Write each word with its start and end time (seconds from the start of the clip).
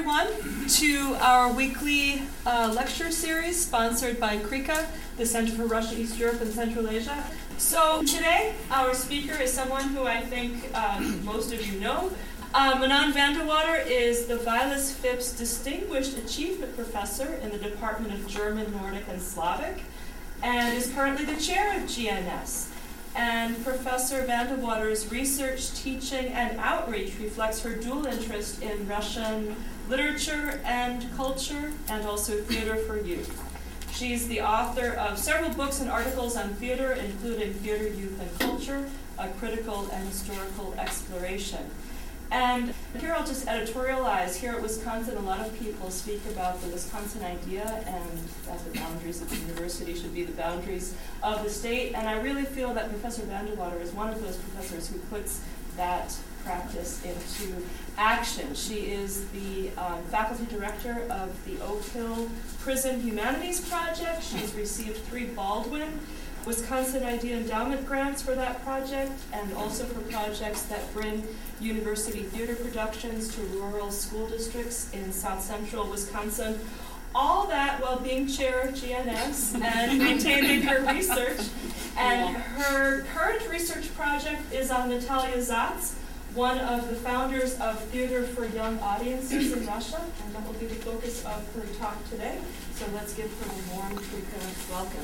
everyone 0.00 0.66
to 0.66 1.14
our 1.20 1.52
weekly 1.52 2.22
uh, 2.46 2.72
lecture 2.74 3.10
series 3.10 3.62
sponsored 3.62 4.18
by 4.18 4.38
CREECA, 4.38 4.86
the 5.18 5.26
Center 5.26 5.52
for 5.52 5.66
Russia, 5.66 6.00
East 6.00 6.16
Europe, 6.16 6.40
and 6.40 6.50
Central 6.50 6.88
Asia. 6.88 7.22
So, 7.58 8.02
today 8.04 8.54
our 8.70 8.94
speaker 8.94 9.34
is 9.34 9.52
someone 9.52 9.90
who 9.90 10.04
I 10.04 10.22
think 10.22 10.70
uh, 10.72 11.00
most 11.22 11.52
of 11.52 11.66
you 11.66 11.78
know. 11.78 12.10
Uh, 12.54 12.78
Manon 12.80 13.12
van 13.12 13.36
de 13.36 13.44
Water 13.44 13.76
is 13.76 14.24
the 14.24 14.38
Vilas 14.38 14.90
Phipps 14.90 15.36
Distinguished 15.36 16.16
Achievement 16.16 16.74
Professor 16.76 17.34
in 17.42 17.50
the 17.50 17.58
Department 17.58 18.14
of 18.14 18.26
German, 18.26 18.72
Nordic, 18.72 19.04
and 19.06 19.20
Slavic, 19.20 19.82
and 20.42 20.78
is 20.78 20.90
currently 20.94 21.26
the 21.26 21.38
chair 21.38 21.76
of 21.76 21.82
GNS. 21.82 22.68
And 23.14 23.62
Professor 23.64 24.24
van 24.24 24.46
de 24.46 24.54
Water's 24.54 25.12
research, 25.12 25.74
teaching, 25.74 26.28
and 26.28 26.58
outreach 26.58 27.18
reflects 27.20 27.62
her 27.64 27.74
dual 27.74 28.06
interest 28.06 28.62
in 28.62 28.88
Russian 28.88 29.56
literature 29.90 30.60
and 30.64 31.04
culture, 31.16 31.72
and 31.88 32.06
also 32.06 32.40
theater 32.42 32.76
for 32.76 32.96
youth. 32.96 33.28
She's 33.92 34.28
the 34.28 34.40
author 34.40 34.92
of 34.92 35.18
several 35.18 35.50
books 35.50 35.80
and 35.80 35.90
articles 35.90 36.36
on 36.36 36.50
theater, 36.54 36.92
including 36.92 37.52
Theater, 37.54 37.88
Youth, 37.88 38.18
and 38.20 38.38
Culture, 38.38 38.88
a 39.18 39.28
critical 39.30 39.90
and 39.92 40.06
historical 40.06 40.74
exploration. 40.78 41.68
And 42.30 42.72
here 43.00 43.12
I'll 43.12 43.26
just 43.26 43.46
editorialize. 43.46 44.36
Here 44.36 44.52
at 44.52 44.62
Wisconsin, 44.62 45.16
a 45.16 45.22
lot 45.22 45.40
of 45.40 45.58
people 45.58 45.90
speak 45.90 46.20
about 46.30 46.62
the 46.62 46.68
Wisconsin 46.68 47.24
idea 47.24 47.82
and 47.84 48.28
that 48.46 48.64
the 48.64 48.78
boundaries 48.78 49.20
of 49.20 49.28
the 49.28 49.36
university 49.36 49.94
should 49.94 50.14
be 50.14 50.22
the 50.22 50.32
boundaries 50.32 50.94
of 51.24 51.42
the 51.42 51.50
state. 51.50 51.94
And 51.94 52.08
I 52.08 52.20
really 52.20 52.44
feel 52.44 52.72
that 52.74 52.88
Professor 52.88 53.22
van 53.22 53.46
de 53.46 53.54
Water 53.56 53.80
is 53.80 53.90
one 53.90 54.08
of 54.08 54.22
those 54.22 54.36
professors 54.36 54.88
who 54.88 55.00
puts 55.14 55.42
that 55.76 56.16
practice 56.50 57.00
into 57.04 57.62
action. 57.96 58.52
She 58.54 58.90
is 58.90 59.28
the 59.28 59.70
um, 59.78 60.02
faculty 60.10 60.46
director 60.52 61.06
of 61.08 61.30
the 61.44 61.62
Oak 61.64 61.84
Hill 61.86 62.28
Prison 62.58 63.00
Humanities 63.02 63.60
Project. 63.68 64.24
She's 64.24 64.52
received 64.54 64.96
three 65.04 65.26
Baldwin 65.26 66.00
Wisconsin 66.44 67.04
Idea 67.04 67.36
Endowment 67.36 67.86
grants 67.86 68.20
for 68.20 68.34
that 68.34 68.64
project, 68.64 69.12
and 69.32 69.52
also 69.52 69.84
for 69.84 70.00
projects 70.10 70.62
that 70.62 70.92
bring 70.92 71.22
university 71.60 72.22
theater 72.24 72.56
productions 72.56 73.32
to 73.36 73.42
rural 73.42 73.92
school 73.92 74.26
districts 74.28 74.90
in 74.92 75.12
south 75.12 75.42
central 75.42 75.88
Wisconsin. 75.88 76.58
All 77.14 77.46
that 77.46 77.80
while 77.80 78.00
being 78.00 78.26
chair 78.26 78.62
of 78.62 78.74
GNS 78.74 79.60
and 79.62 79.98
maintaining 79.98 80.62
her 80.62 80.80
research. 80.92 81.40
And 81.96 82.36
her 82.36 83.02
current 83.14 83.48
research 83.48 83.94
project 83.94 84.52
is 84.52 84.70
on 84.70 84.88
Natalia 84.88 85.36
Sats, 85.36 85.94
one 86.34 86.58
of 86.58 86.88
the 86.88 86.94
founders 86.94 87.58
of 87.58 87.80
Theater 87.86 88.22
for 88.22 88.46
Young 88.46 88.78
Audiences 88.78 89.52
in 89.52 89.66
Russia, 89.66 90.00
and 90.24 90.34
that 90.34 90.46
will 90.46 90.54
be 90.54 90.66
the 90.66 90.76
focus 90.76 91.24
of 91.24 91.54
her 91.54 91.62
talk 91.78 92.08
today. 92.08 92.38
So 92.74 92.86
let's 92.94 93.14
give 93.14 93.30
her 93.40 93.50
a 93.50 93.74
warm 93.74 93.98
welcome. 94.70 95.02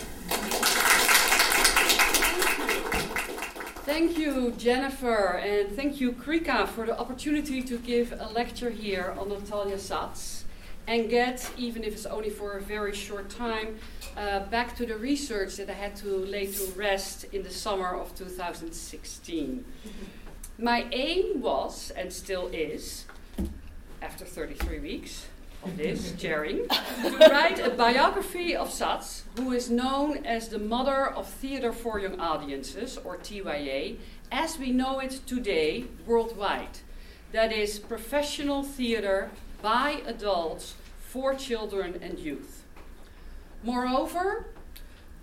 Thank 3.85 4.19
you, 4.19 4.53
Jennifer, 4.53 5.39
and 5.43 5.75
thank 5.75 6.01
you, 6.01 6.13
CREECA, 6.13 6.69
for 6.69 6.87
the 6.87 6.99
opportunity 6.99 7.63
to 7.63 7.79
give 7.79 8.13
a 8.19 8.29
lecture 8.29 8.71
here 8.71 9.15
on 9.19 9.29
Natalia 9.29 9.77
Sats 9.77 10.43
and 10.87 11.11
get, 11.11 11.51
even 11.57 11.83
if 11.83 11.93
it's 11.95 12.07
only 12.07 12.31
for 12.31 12.59
a 12.59 12.61
very 12.61 12.95
short 12.95 13.29
time, 13.29 13.77
uh, 14.17 14.41
back 14.47 14.77
to 14.77 14.87
the 14.87 14.97
research 14.97 15.57
that 15.57 15.69
I 15.69 15.73
had 15.73 15.97
to 15.97 16.07
lay 16.07 16.47
to 16.47 16.67
rest 16.77 17.25
in 17.33 17.43
the 17.43 17.51
summer 17.51 17.97
of 17.97 18.15
2016. 18.15 19.65
My 20.59 20.87
aim 20.91 21.43
was, 21.43 21.91
and 21.91 22.11
still 22.11 22.47
is, 22.47 23.05
after 24.01 24.25
33 24.25 24.79
weeks, 24.79 25.27
of 25.63 25.77
this 25.77 26.13
chairing, 26.19 26.67
to 27.03 27.17
write 27.31 27.59
a 27.59 27.69
biography 27.69 28.57
of 28.57 28.69
Sats, 28.69 29.23
who 29.37 29.53
is 29.53 29.69
known 29.69 30.25
as 30.25 30.49
the 30.49 30.59
mother 30.59 31.09
of 31.09 31.29
theater 31.29 31.73
for 31.75 32.01
young 32.01 32.19
audiences, 32.19 32.97
or 33.05 33.19
TYA, 33.19 33.97
as 34.33 34.59
we 34.59 34.71
know 34.71 34.99
it 34.99 35.21
today 35.27 35.85
worldwide. 36.07 36.79
That 37.33 37.53
is 37.53 37.79
professional 37.79 38.63
theater 38.63 39.31
by 39.61 40.01
adults 40.07 40.75
for 41.01 41.35
children 41.35 41.99
and 42.01 42.19
youth. 42.19 42.65
Moreover, 43.63 44.47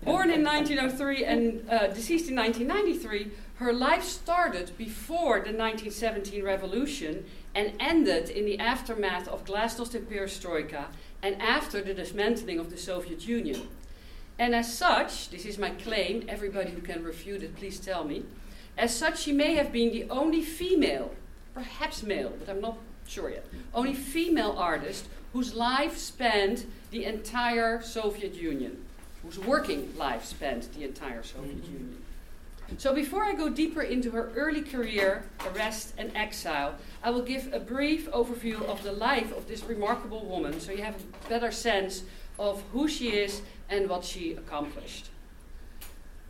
born 0.04 0.30
in 0.30 0.44
1903 0.44 1.24
and 1.24 1.68
uh, 1.68 1.88
deceased 1.88 2.28
in 2.28 2.36
1993, 2.36 3.32
her 3.56 3.72
life 3.72 4.02
started 4.02 4.76
before 4.76 5.36
the 5.36 5.52
1917 5.52 6.42
revolution 6.42 7.24
and 7.54 7.72
ended 7.78 8.28
in 8.28 8.44
the 8.44 8.58
aftermath 8.58 9.28
of 9.28 9.44
glasnost 9.44 9.94
and 9.94 10.08
perestroika 10.08 10.86
and 11.22 11.40
after 11.40 11.80
the 11.80 11.94
dismantling 11.94 12.58
of 12.58 12.70
the 12.70 12.76
Soviet 12.76 13.28
Union. 13.28 13.68
And 14.38 14.54
as 14.54 14.76
such, 14.76 15.30
this 15.30 15.44
is 15.44 15.58
my 15.58 15.70
claim, 15.70 16.24
everybody 16.28 16.70
who 16.70 16.80
can 16.80 17.04
refute 17.04 17.44
it, 17.44 17.56
please 17.56 17.78
tell 17.78 18.02
me. 18.02 18.24
As 18.76 18.94
such, 18.94 19.20
she 19.20 19.32
may 19.32 19.54
have 19.54 19.70
been 19.70 19.92
the 19.92 20.10
only 20.10 20.42
female, 20.42 21.14
perhaps 21.54 22.02
male, 22.02 22.32
but 22.36 22.48
I'm 22.48 22.60
not 22.60 22.78
sure 23.06 23.30
yet, 23.30 23.46
only 23.72 23.94
female 23.94 24.56
artist 24.58 25.06
whose 25.32 25.54
life 25.54 25.96
spanned 25.96 26.66
the 26.90 27.04
entire 27.04 27.80
Soviet 27.82 28.34
Union, 28.34 28.84
whose 29.22 29.38
working 29.38 29.96
life 29.96 30.24
spanned 30.24 30.64
the 30.76 30.82
entire 30.82 31.22
Soviet 31.22 31.62
mm-hmm. 31.62 31.72
Union. 31.72 32.03
So 32.78 32.94
before 32.94 33.22
I 33.22 33.34
go 33.34 33.48
deeper 33.48 33.82
into 33.82 34.10
her 34.10 34.32
early 34.34 34.62
career, 34.62 35.24
arrest, 35.46 35.94
and 35.96 36.14
exile, 36.16 36.74
I 37.02 37.10
will 37.10 37.22
give 37.22 37.52
a 37.52 37.60
brief 37.60 38.10
overview 38.10 38.62
of 38.62 38.82
the 38.82 38.92
life 38.92 39.32
of 39.36 39.46
this 39.46 39.64
remarkable 39.64 40.24
woman 40.26 40.58
so 40.60 40.72
you 40.72 40.82
have 40.82 40.96
a 40.96 41.28
better 41.28 41.52
sense 41.52 42.02
of 42.38 42.62
who 42.72 42.88
she 42.88 43.10
is 43.10 43.42
and 43.68 43.88
what 43.88 44.04
she 44.04 44.32
accomplished. 44.32 45.10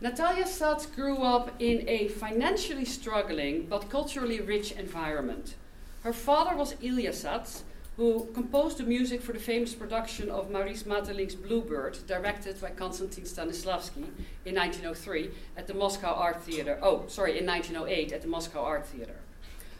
Natalia 0.01 0.43
Sats 0.43 0.93
grew 0.93 1.17
up 1.17 1.51
in 1.59 1.87
a 1.87 2.09
financially 2.09 2.85
struggling 2.85 3.65
but 3.65 3.89
culturally 3.89 4.39
rich 4.41 4.71
environment. 4.73 5.55
Her 6.03 6.13
father 6.13 6.55
was 6.55 6.75
Ilya 6.81 7.11
Sats, 7.11 7.63
who 7.97 8.27
composed 8.33 8.77
the 8.77 8.83
music 8.83 9.21
for 9.21 9.31
the 9.31 9.39
famous 9.39 9.73
production 9.73 10.29
of 10.29 10.51
Maurice 10.51 10.83
Maeterlinck's 10.83 11.35
Bluebird, 11.35 11.97
directed 12.07 12.59
by 12.59 12.69
Konstantin 12.71 13.23
Stanislavski 13.23 14.03
in 14.45 14.55
1903 14.55 15.29
at 15.55 15.67
the 15.67 15.73
Moscow 15.73 16.13
Art 16.13 16.41
Theater. 16.43 16.77
Oh, 16.81 17.05
sorry, 17.07 17.39
in 17.39 17.45
1908 17.45 18.11
at 18.11 18.21
the 18.21 18.27
Moscow 18.27 18.63
Art 18.63 18.85
Theater. 18.85 19.15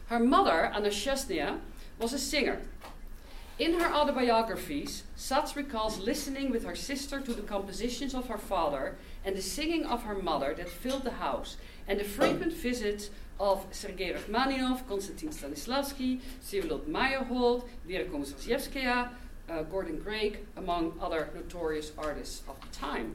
Her 0.06 0.18
mother, 0.18 0.72
Anna 0.74 0.88
Chesnia, 0.88 1.58
was 1.98 2.14
a 2.14 2.18
singer. 2.18 2.60
In 3.58 3.80
her 3.80 3.92
autobiographies, 3.92 5.02
Sats 5.16 5.56
recalls 5.56 5.98
listening 5.98 6.50
with 6.50 6.64
her 6.64 6.76
sister 6.76 7.20
to 7.20 7.32
the 7.32 7.42
compositions 7.42 8.14
of 8.14 8.28
her 8.28 8.38
father 8.38 8.96
and 9.24 9.36
the 9.36 9.42
singing 9.42 9.84
of 9.84 10.02
her 10.04 10.14
mother 10.14 10.54
that 10.54 10.68
filled 10.68 11.04
the 11.04 11.12
house, 11.12 11.56
and 11.88 11.98
the 11.98 12.04
frequent 12.04 12.52
visits 12.52 13.10
of 13.38 13.64
Sergei 13.70 14.12
Rachmaninov, 14.12 14.86
Konstantin 14.88 15.30
Stanislavsky, 15.30 16.20
Vsevolod 16.42 16.86
Meyerhold, 16.86 17.64
Vera 17.86 18.04
Komissarzhevskaya, 18.04 19.10
uh, 19.48 19.62
Gordon 19.62 20.00
Craig, 20.00 20.38
among 20.56 20.98
other 21.00 21.30
notorious 21.34 21.92
artists 21.98 22.42
of 22.48 22.60
the 22.60 22.68
time. 22.68 23.14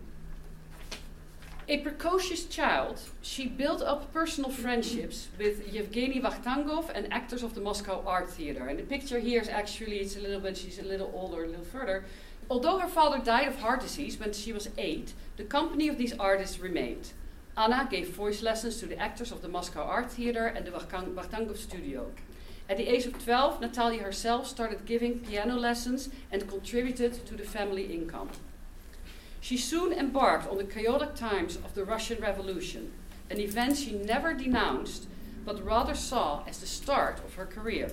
A 1.67 1.77
precocious 1.77 2.45
child, 2.45 2.99
she 3.21 3.47
built 3.47 3.81
up 3.81 4.11
personal 4.11 4.49
friendships 4.49 5.29
with 5.37 5.71
Yevgeny 5.71 6.19
Vakhtangov 6.19 6.89
and 6.93 7.11
actors 7.13 7.43
of 7.43 7.53
the 7.53 7.61
Moscow 7.61 8.03
Art 8.05 8.29
Theater. 8.29 8.67
And 8.67 8.77
the 8.77 8.83
picture 8.83 9.19
here 9.19 9.41
is 9.41 9.47
actually, 9.47 9.99
it's 9.99 10.17
a 10.17 10.19
little 10.19 10.41
bit, 10.41 10.57
she's 10.57 10.79
a 10.79 10.83
little 10.83 11.11
older, 11.13 11.45
a 11.45 11.47
little 11.47 11.63
further. 11.63 12.03
Although 12.49 12.79
her 12.79 12.87
father 12.87 13.19
died 13.19 13.47
of 13.47 13.59
heart 13.59 13.81
disease 13.81 14.19
when 14.19 14.33
she 14.33 14.51
was 14.51 14.69
eight, 14.77 15.13
the 15.37 15.43
company 15.43 15.87
of 15.87 15.97
these 15.97 16.13
artists 16.19 16.59
remained. 16.59 17.13
Anna 17.57 17.85
gave 17.89 18.15
voice 18.15 18.41
lessons 18.41 18.77
to 18.77 18.85
the 18.85 18.97
actors 18.97 19.31
of 19.31 19.41
the 19.41 19.49
Moscow 19.49 19.83
Art 19.83 20.09
Theater 20.09 20.47
and 20.47 20.65
the 20.65 20.71
Vakhtangov 20.71 21.57
studio. 21.57 22.11
At 22.69 22.77
the 22.77 22.87
age 22.87 23.05
of 23.05 23.21
12, 23.21 23.59
Natalia 23.59 24.03
herself 24.03 24.47
started 24.47 24.85
giving 24.85 25.19
piano 25.19 25.55
lessons 25.55 26.09
and 26.31 26.47
contributed 26.47 27.25
to 27.25 27.35
the 27.35 27.43
family 27.43 27.93
income. 27.93 28.29
She 29.41 29.57
soon 29.57 29.91
embarked 29.91 30.47
on 30.47 30.57
the 30.57 30.63
chaotic 30.63 31.15
times 31.15 31.57
of 31.57 31.75
the 31.75 31.83
Russian 31.83 32.21
Revolution, 32.21 32.93
an 33.29 33.39
event 33.39 33.75
she 33.75 33.97
never 33.97 34.33
denounced, 34.33 35.07
but 35.45 35.65
rather 35.65 35.95
saw 35.95 36.45
as 36.47 36.59
the 36.59 36.67
start 36.67 37.19
of 37.25 37.33
her 37.33 37.45
career. 37.45 37.91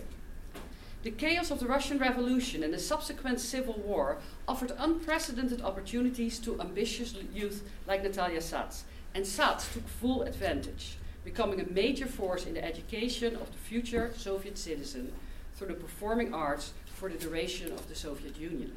The 1.02 1.10
chaos 1.10 1.50
of 1.50 1.58
the 1.58 1.66
Russian 1.66 1.98
Revolution 1.98 2.62
and 2.62 2.72
the 2.72 2.78
subsequent 2.78 3.40
civil 3.40 3.74
war 3.74 4.18
offered 4.46 4.72
unprecedented 4.78 5.62
opportunities 5.62 6.38
to 6.40 6.60
ambitious 6.60 7.14
youth 7.32 7.68
like 7.86 8.02
Natalia 8.02 8.40
Sats, 8.40 8.82
and 9.14 9.24
Sats 9.24 9.72
took 9.72 9.86
full 9.88 10.22
advantage, 10.22 10.96
becoming 11.24 11.60
a 11.60 11.66
major 11.66 12.06
force 12.06 12.46
in 12.46 12.54
the 12.54 12.64
education 12.64 13.36
of 13.36 13.50
the 13.50 13.58
future 13.58 14.12
Soviet 14.16 14.56
citizen 14.58 15.12
through 15.54 15.68
the 15.68 15.74
performing 15.74 16.32
arts 16.32 16.72
for 16.94 17.08
the 17.08 17.18
duration 17.18 17.72
of 17.72 17.88
the 17.88 17.94
Soviet 17.94 18.38
Union. 18.38 18.76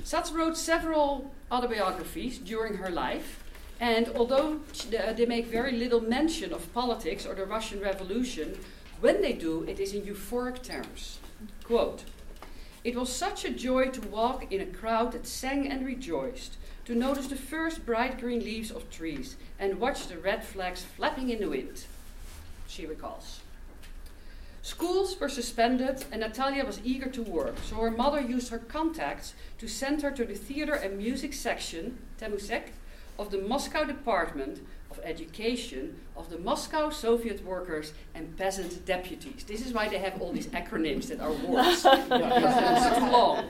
Sats 0.00 0.32
wrote 0.32 0.56
several 0.56 1.30
autobiographies 1.50 2.38
during 2.38 2.74
her 2.74 2.90
life, 2.90 3.42
and 3.80 4.08
although 4.14 4.60
uh, 4.98 5.12
they 5.12 5.26
make 5.26 5.46
very 5.46 5.72
little 5.72 6.00
mention 6.00 6.52
of 6.52 6.72
politics 6.72 7.24
or 7.26 7.34
the 7.34 7.44
Russian 7.44 7.80
Revolution, 7.80 8.58
when 9.00 9.22
they 9.22 9.32
do, 9.32 9.64
it 9.64 9.78
is 9.78 9.92
in 9.92 10.02
euphoric 10.02 10.62
terms. 10.62 11.18
Quote, 11.64 12.04
it 12.84 12.94
was 12.94 13.10
such 13.10 13.44
a 13.44 13.50
joy 13.50 13.88
to 13.90 14.00
walk 14.08 14.52
in 14.52 14.60
a 14.60 14.66
crowd 14.66 15.12
that 15.12 15.26
sang 15.26 15.66
and 15.68 15.84
rejoiced, 15.84 16.56
to 16.86 16.94
notice 16.94 17.26
the 17.26 17.36
first 17.36 17.84
bright 17.84 18.18
green 18.20 18.40
leaves 18.40 18.70
of 18.70 18.88
trees, 18.90 19.36
and 19.58 19.80
watch 19.80 20.06
the 20.06 20.18
red 20.18 20.44
flags 20.44 20.82
flapping 20.82 21.30
in 21.30 21.40
the 21.40 21.48
wind, 21.48 21.84
she 22.68 22.86
recalls. 22.86 23.40
Schools 24.62 25.18
were 25.20 25.28
suspended, 25.28 26.04
and 26.10 26.20
Natalia 26.20 26.64
was 26.64 26.80
eager 26.84 27.08
to 27.10 27.22
work, 27.22 27.56
so 27.64 27.76
her 27.76 27.90
mother 27.90 28.20
used 28.20 28.50
her 28.50 28.58
contacts 28.58 29.34
to 29.58 29.68
send 29.68 30.02
her 30.02 30.10
to 30.10 30.24
the 30.24 30.34
theater 30.34 30.74
and 30.74 30.96
music 30.96 31.34
section, 31.34 31.98
Temusek, 32.20 32.70
of 33.18 33.30
the 33.30 33.38
Moscow 33.38 33.84
Department 33.84 34.60
of 34.90 35.00
Education 35.04 36.00
of 36.16 36.30
the 36.30 36.38
Moscow 36.38 36.90
Soviet 36.90 37.44
Workers 37.44 37.92
and 38.14 38.36
Peasant 38.36 38.84
Deputies. 38.86 39.44
This 39.44 39.64
is 39.64 39.72
why 39.72 39.88
they 39.88 39.98
have 39.98 40.20
all 40.20 40.32
these 40.32 40.46
acronyms 40.48 41.08
that 41.08 41.20
are 41.20 41.32
words. 41.32 41.84
it's 41.88 42.98
too 42.98 43.10
long. 43.10 43.44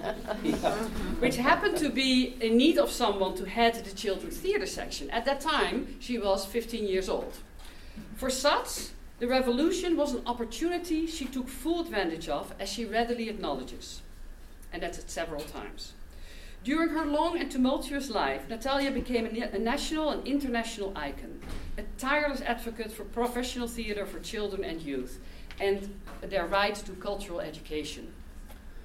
Which 1.20 1.36
happened 1.36 1.76
to 1.78 1.90
be 1.90 2.36
in 2.40 2.56
need 2.56 2.78
of 2.78 2.90
someone 2.90 3.34
to 3.36 3.44
head 3.48 3.74
the 3.84 3.94
children's 3.94 4.38
theater 4.38 4.66
section. 4.66 5.10
At 5.10 5.24
that 5.26 5.40
time, 5.40 5.96
she 6.00 6.18
was 6.18 6.44
15 6.44 6.86
years 6.86 7.08
old. 7.08 7.34
For 8.16 8.28
Sats, 8.28 8.90
the 9.18 9.28
revolution 9.28 9.96
was 9.96 10.14
an 10.14 10.22
opportunity 10.26 11.06
she 11.06 11.24
took 11.24 11.48
full 11.48 11.80
advantage 11.80 12.28
of, 12.28 12.54
as 12.58 12.68
she 12.68 12.84
readily 12.84 13.28
acknowledges. 13.28 14.02
And 14.72 14.82
that's 14.82 14.98
at 14.98 15.10
several 15.10 15.42
times. 15.42 15.94
During 16.66 16.88
her 16.88 17.06
long 17.06 17.38
and 17.38 17.48
tumultuous 17.48 18.10
life, 18.10 18.48
Natalia 18.48 18.90
became 18.90 19.24
a, 19.24 19.54
a, 19.54 19.56
national 19.56 20.10
and 20.10 20.26
international 20.26 20.92
icon, 20.96 21.40
a 21.78 21.82
tireless 21.96 22.40
advocate 22.40 22.90
for 22.90 23.04
professional 23.04 23.68
theater 23.68 24.04
for 24.04 24.18
children 24.18 24.64
and 24.64 24.82
youth, 24.82 25.20
and 25.60 25.88
their 26.22 26.44
right 26.44 26.74
to 26.74 26.92
cultural 26.94 27.38
education. 27.38 28.12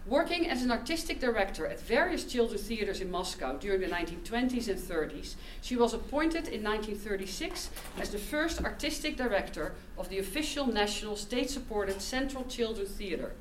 Working 0.06 0.48
as 0.48 0.62
an 0.62 0.70
artistic 0.70 1.20
director 1.20 1.66
at 1.66 1.82
various 1.82 2.24
children's 2.24 2.68
theaters 2.68 3.02
in 3.02 3.10
Moscow 3.10 3.58
during 3.58 3.82
the 3.82 3.88
1920s 3.88 4.68
and 4.68 4.80
30s, 4.80 5.34
she 5.64 5.76
was 5.76 5.96
appointed 5.96 6.50
in 6.50 6.62
1936 6.62 7.72
as 8.00 8.12
the 8.12 8.20
first 8.20 8.64
artistic 8.64 9.18
director 9.18 9.74
of 9.98 10.08
the 10.10 10.20
official 10.20 10.68
national 10.68 11.16
state 11.16 11.50
supported 11.50 12.00
Central 12.00 12.44
Children's 12.44 12.92
Theater, 12.92 13.32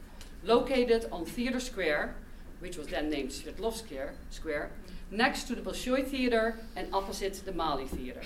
located 0.43 1.05
on 1.13 1.27
Theater 1.27 1.61
Square, 1.61 2.15
which 2.61 2.77
was 2.77 2.87
then 2.89 3.11
named 3.11 3.31
Sverdlovsk 3.31 3.91
Square, 4.31 4.71
next 5.11 5.45
to 5.45 5.55
the 5.55 5.63
Bolshoi 5.63 6.07
Theater 6.07 6.61
and 6.77 6.89
opposite 6.93 7.43
the 7.45 7.53
Mali 7.53 7.87
Theater. 7.87 8.23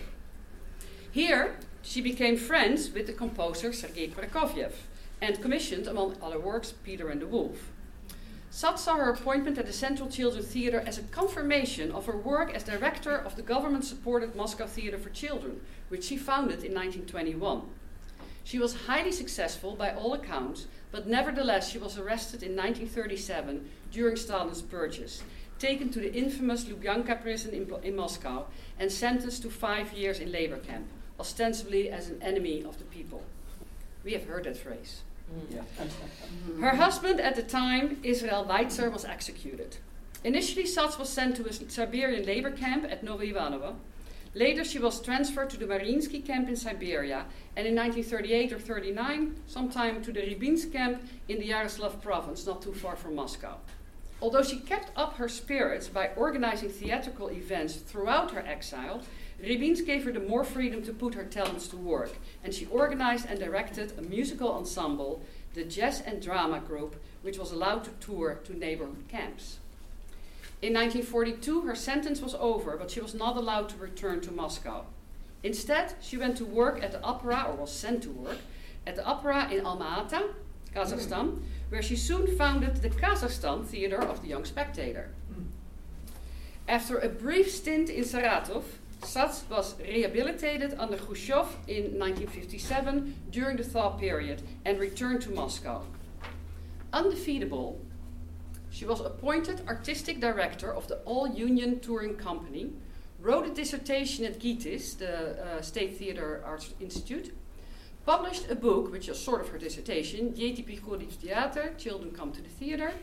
Here, 1.10 1.56
she 1.82 2.00
became 2.00 2.36
friends 2.36 2.90
with 2.90 3.06
the 3.06 3.12
composer 3.12 3.72
Sergei 3.72 4.08
Prokofiev 4.08 4.72
and 5.20 5.40
commissioned, 5.40 5.86
among 5.86 6.16
other 6.22 6.38
works, 6.38 6.72
Peter 6.84 7.08
and 7.08 7.20
the 7.20 7.26
Wolf. 7.26 7.70
Sat 8.50 8.78
saw 8.78 8.96
her 8.96 9.10
appointment 9.10 9.58
at 9.58 9.66
the 9.66 9.72
Central 9.72 10.08
Children's 10.08 10.46
Theater 10.46 10.84
as 10.87 10.96
a 10.98 11.02
confirmation 11.02 11.90
of 11.90 12.06
her 12.06 12.16
work 12.16 12.54
as 12.54 12.62
director 12.62 13.16
of 13.16 13.34
the 13.34 13.42
government 13.42 13.84
supported 13.84 14.37
Moscow 14.37 14.66
Theater 14.66 14.98
for 14.98 15.10
Children, 15.10 15.60
which 15.88 16.04
she 16.04 16.16
founded 16.16 16.62
in 16.62 16.72
1921. 16.72 17.62
She 18.44 18.58
was 18.58 18.75
highly 18.87 19.11
successful 19.11 19.75
by 19.75 19.93
all 19.94 20.12
accounts, 20.12 20.67
but 20.93 21.08
nevertheless 21.08 21.70
she 21.70 21.79
was 21.79 21.99
arrested 21.99 22.43
in 22.43 22.55
1937 22.55 23.69
during 23.91 24.17
Stalin's 24.17 24.62
purges, 24.62 25.23
taken 25.58 25.91
to 25.91 25.99
the 25.99 26.14
infamous 26.14 26.67
Lubyanka 26.67 27.20
prison 27.20 27.55
in, 27.55 27.73
in 27.82 27.96
Moscow, 27.96 28.44
and 28.79 28.93
sentenced 28.93 29.43
to 29.43 29.50
five 29.50 29.93
years 29.94 30.20
in 30.20 30.31
labor 30.31 30.58
camp, 30.58 30.87
ostensibly 31.19 31.91
as 31.91 32.11
an 32.11 32.23
enemy 32.23 32.62
of 32.62 32.79
the 32.79 32.85
people. 32.85 33.23
We 34.05 34.12
have 34.12 34.25
heard 34.25 34.44
that 34.44 34.58
phrase. 34.58 35.00
Mm. 35.32 35.56
Yeah. 35.56 36.61
Her 36.61 36.76
husband 36.76 37.20
at 37.20 37.37
the 37.37 37.43
time, 37.43 37.99
Israel 38.02 38.44
Weitzer, 38.49 38.93
was 38.93 39.06
executed. 39.06 39.79
Initially, 40.23 40.64
Sats 40.64 40.99
was 40.99 41.08
sent 41.08 41.37
to 41.37 41.47
a 41.47 41.52
Siberian 41.52 42.26
labor 42.26 42.50
camp 42.50 42.85
at 42.90 43.02
Novo 43.02 43.25
Ivanovo. 43.25 43.76
Later, 44.36 44.64
she 44.64 44.81
was 44.81 45.00
transferred 45.00 45.50
to 45.50 45.56
the 45.56 45.66
Mariinsky 45.66 46.25
camp 46.26 46.48
in 46.48 46.56
Siberia, 46.56 47.26
and 47.54 47.69
in 47.69 47.76
1938 47.76 48.52
or 48.52 48.58
39, 48.58 49.36
sometime 49.46 50.02
to 50.02 50.12
the 50.12 50.22
Rybinsk 50.22 50.72
camp 50.72 51.02
in 51.28 51.38
the 51.38 51.46
Yaroslav 51.46 52.02
province, 52.02 52.44
not 52.44 52.60
too 52.60 52.75
far 52.75 52.96
from 52.96 53.14
Moscow. 53.14 53.58
Although 54.20 54.42
she 54.42 54.58
kept 54.58 54.90
up 54.96 55.19
her 55.19 55.28
spirits 55.28 55.86
by 55.86 56.10
organizing 56.16 56.69
theatrical 56.69 57.31
events 57.31 57.76
throughout 57.76 58.32
her 58.32 58.40
exile, 58.40 59.02
Rybinsk 59.40 59.86
gave 59.86 60.02
her 60.04 60.10
the 60.10 60.19
more 60.19 60.42
freedom 60.42 60.82
to 60.82 60.92
put 60.92 61.14
her 61.14 61.25
talents 61.25 61.69
to 61.69 61.76
work, 61.76 62.16
and 62.42 62.52
she 62.52 62.66
organized 62.66 63.26
and 63.28 63.38
directed 63.38 63.96
a 63.96 64.02
musical 64.02 64.52
ensemble, 64.52 65.22
the 65.54 65.62
Jazz 65.62 66.00
and 66.00 66.20
Drama 66.20 66.58
Group, 66.58 66.96
which 67.22 67.38
was 67.38 67.52
allowed 67.52 67.84
to 67.84 67.90
tour 68.00 68.40
to 68.44 68.58
neighborhood 68.58 69.04
camps. 69.08 69.58
In 70.64 70.72
1942, 70.72 71.61
her 71.61 71.75
sentence 71.75 72.22
was 72.22 72.34
over, 72.37 72.78
but 72.78 72.90
she 72.90 72.99
was 72.99 73.12
not 73.12 73.37
allowed 73.37 73.69
to 73.69 73.76
return 73.76 74.22
to 74.22 74.31
Moscow. 74.31 74.87
Instead, 75.43 75.93
she 76.00 76.16
went 76.16 76.38
to 76.38 76.46
work 76.46 76.82
at 76.82 76.90
the 76.90 77.02
opera, 77.02 77.44
or 77.46 77.56
was 77.56 77.70
sent 77.70 78.02
to 78.05 78.11
work, 78.11 78.38
at 78.87 78.96
the 78.96 79.05
opera 79.05 79.50
in 79.52 79.66
Alma-Ata, 79.66 80.31
Kazakhstan, 80.75 81.43
where 81.69 81.82
she 81.82 81.96
soon 81.96 82.34
founded 82.38 82.76
the 82.76 82.88
Kazakhstan 82.88 83.66
Theater 83.66 83.99
of 83.99 84.22
the 84.22 84.28
Young 84.28 84.46
Spectator. 84.46 85.11
After 86.66 86.96
a 86.96 87.11
brief 87.11 87.50
stint 87.50 87.90
in 87.90 88.05
Saratov, 88.05 88.64
Sats 89.02 89.46
was 89.50 89.78
rehabilitated 89.78 90.76
under 90.78 90.96
Khrushchev 90.96 91.58
in 91.69 91.99
1957 91.99 93.14
during 93.31 93.58
the 93.58 93.64
thaw 93.64 93.90
period 93.90 94.40
and 94.64 94.81
returned 94.81 95.20
to 95.25 95.31
Moscow. 95.31 95.82
Undefeatable, 96.90 97.83
she 98.74 98.86
was 98.86 99.01
appointed 99.01 99.62
artistic 99.67 100.19
director 100.19 100.74
of 100.74 100.88
the 100.88 100.98
All 101.05 101.27
Union 101.27 101.79
Touring 101.79 102.15
Company, 102.15 102.72
wrote 103.19 103.46
a 103.46 103.53
dissertation 103.53 104.25
at 104.25 104.39
GITIS, 104.39 104.98
the 104.98 105.43
uh, 105.43 105.62
State 105.62 105.98
Theater 105.98 106.41
Arts 106.46 106.74
Institute, 106.79 107.36
published 108.05 108.50
a 108.50 108.55
book, 108.55 108.91
which 108.91 109.10
is 109.10 109.19
sort 109.19 109.41
of 109.41 109.50
her 109.50 109.58
dissertation, 109.58 110.34
Dzieci 110.34 110.63
приходят 110.65 111.12
в 111.12 111.17
theater, 111.17 111.74
Children 111.77 112.12
Come 112.12 112.31
to 112.31 112.41
the 112.41 112.50
Theater, 112.50 112.93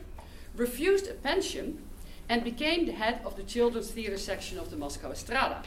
refused 0.57 1.09
a 1.09 1.15
pension, 1.15 1.83
and 2.29 2.43
became 2.43 2.87
the 2.87 2.93
head 2.93 3.21
of 3.25 3.37
the 3.37 3.43
children's 3.43 3.91
theater 3.91 4.19
section 4.19 4.59
of 4.59 4.71
the 4.71 4.77
Moscow 4.77 5.11
Estrada. 5.13 5.63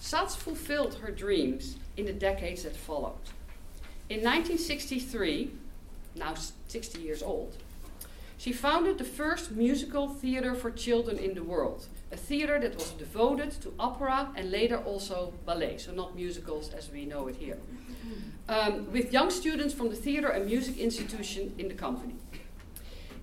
Sats 0.00 0.36
fulfilled 0.36 0.94
her 0.96 1.10
dreams 1.10 1.76
in 1.96 2.06
the 2.06 2.12
decades 2.12 2.62
that 2.62 2.76
followed. 2.76 3.30
In 4.08 4.18
1963, 4.18 5.50
now 6.14 6.34
60 6.68 7.00
years 7.00 7.22
old, 7.22 7.56
she 8.39 8.51
founded 8.51 8.97
the 8.97 9.03
first 9.03 9.51
musical 9.51 10.07
theater 10.07 10.55
for 10.55 10.71
children 10.71 11.19
in 11.19 11.35
the 11.35 11.43
world, 11.43 11.85
a 12.11 12.17
theater 12.17 12.59
that 12.59 12.73
was 12.73 12.89
devoted 12.91 13.51
to 13.61 13.71
opera 13.77 14.31
and 14.35 14.49
later 14.49 14.77
also 14.77 15.33
ballet, 15.45 15.77
so 15.77 15.91
not 15.91 16.15
musicals 16.15 16.73
as 16.73 16.89
we 16.89 17.05
know 17.05 17.27
it 17.27 17.35
here 17.35 17.59
um, 18.49 18.91
with 18.91 19.13
young 19.13 19.29
students 19.29 19.73
from 19.73 19.89
the 19.89 19.95
theater 19.95 20.27
and 20.29 20.45
music 20.45 20.77
institution 20.77 21.53
in 21.57 21.67
the 21.67 21.73
company. 21.73 22.15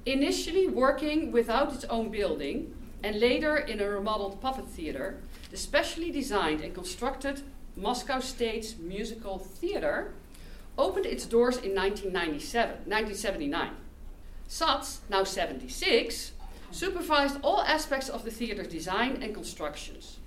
Initially 0.06 0.68
working 0.68 1.32
without 1.32 1.74
its 1.74 1.84
own 1.86 2.10
building, 2.10 2.72
and 3.02 3.18
later 3.18 3.56
in 3.56 3.80
a 3.80 3.88
remodeled 3.88 4.40
puppet 4.40 4.68
theater, 4.68 5.20
the 5.50 5.56
specially 5.56 6.10
designed 6.10 6.60
and 6.60 6.72
constructed 6.72 7.42
Moscow 7.76 8.20
State's 8.20 8.76
Musical 8.78 9.38
Theater 9.38 10.14
opened 10.78 11.06
its 11.06 11.26
doors 11.26 11.56
in 11.56 11.74
1997, 11.74 12.70
1979. 12.86 13.70
Sats, 14.48 14.98
now 15.08 15.24
76, 15.24 16.32
supervised 16.70 17.38
all 17.42 17.62
aspects 17.62 18.08
of 18.08 18.24
the 18.24 18.30
theater's 18.30 18.68
design 18.68 19.22
and 19.22 19.34
constructions. 19.34 20.18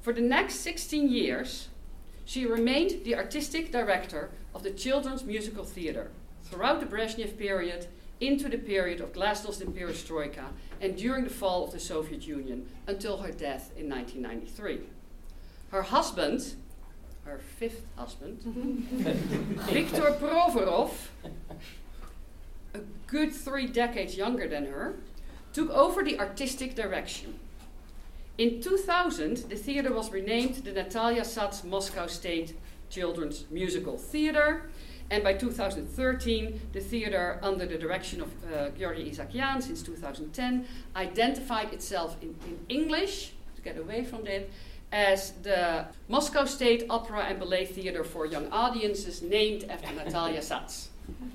For 0.00 0.12
the 0.12 0.20
next 0.20 0.56
16 0.56 1.08
years, 1.08 1.68
she 2.24 2.46
remained 2.46 3.04
the 3.04 3.14
artistic 3.14 3.72
director 3.72 4.30
of 4.54 4.62
the 4.62 4.70
Children's 4.70 5.24
Musical 5.24 5.64
Theater 5.64 6.10
throughout 6.44 6.80
the 6.80 6.86
Brezhnev 6.86 7.36
period 7.36 7.86
into 8.20 8.48
the 8.48 8.58
period 8.58 9.00
of 9.00 9.12
glasnost 9.12 9.60
and 9.60 9.74
perestroika 9.74 10.46
and 10.80 10.96
during 10.96 11.24
the 11.24 11.30
fall 11.30 11.64
of 11.64 11.72
the 11.72 11.78
Soviet 11.78 12.26
Union 12.26 12.66
until 12.86 13.18
her 13.18 13.30
death 13.30 13.70
in 13.76 13.88
1993. 13.88 14.80
Her 15.70 15.82
husband, 15.82 16.54
her 17.24 17.38
fifth 17.38 17.84
husband, 17.96 18.40
mm-hmm. 18.40 19.54
Viktor 19.72 20.16
Provorov, 20.20 20.90
a 22.74 22.80
good 23.06 23.32
three 23.32 23.66
decades 23.66 24.16
younger 24.16 24.48
than 24.48 24.66
her, 24.66 24.96
took 25.52 25.70
over 25.70 26.02
the 26.02 26.18
artistic 26.18 26.74
direction. 26.74 27.38
In 28.36 28.60
2000, 28.60 29.48
the 29.48 29.56
theater 29.56 29.92
was 29.92 30.12
renamed 30.12 30.56
the 30.56 30.72
Natalia 30.72 31.22
Sats 31.22 31.64
Moscow 31.64 32.06
State 32.06 32.56
Children's 32.90 33.44
Musical 33.50 33.98
Theater. 33.98 34.70
And 35.10 35.24
by 35.24 35.32
2013, 35.32 36.60
the 36.72 36.80
theater, 36.80 37.40
under 37.42 37.66
the 37.66 37.78
direction 37.78 38.20
of 38.20 38.28
uh, 38.52 38.68
Georgi 38.78 39.10
Isakian 39.10 39.62
since 39.62 39.82
2010, 39.82 40.66
identified 40.94 41.72
itself 41.72 42.16
in, 42.20 42.36
in 42.46 42.58
English, 42.68 43.32
to 43.56 43.62
get 43.62 43.78
away 43.78 44.04
from 44.04 44.22
that, 44.24 44.48
as 44.92 45.32
the 45.42 45.86
Moscow 46.08 46.44
State 46.44 46.84
Opera 46.88 47.24
and 47.24 47.38
Ballet 47.38 47.66
Theater 47.66 48.04
for 48.04 48.26
Young 48.26 48.48
Audiences, 48.52 49.22
named 49.22 49.64
after 49.64 49.92
Natalia 49.94 50.40
Sats. 50.40 50.88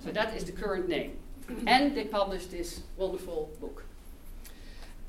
So 0.04 0.12
that 0.12 0.36
is 0.36 0.46
the 0.46 0.52
current 0.52 0.88
name. 0.88 1.18
And 1.68 1.96
they 1.96 2.06
published 2.06 2.52
this 2.52 2.82
wonderful 2.98 3.52
book. 3.60 3.84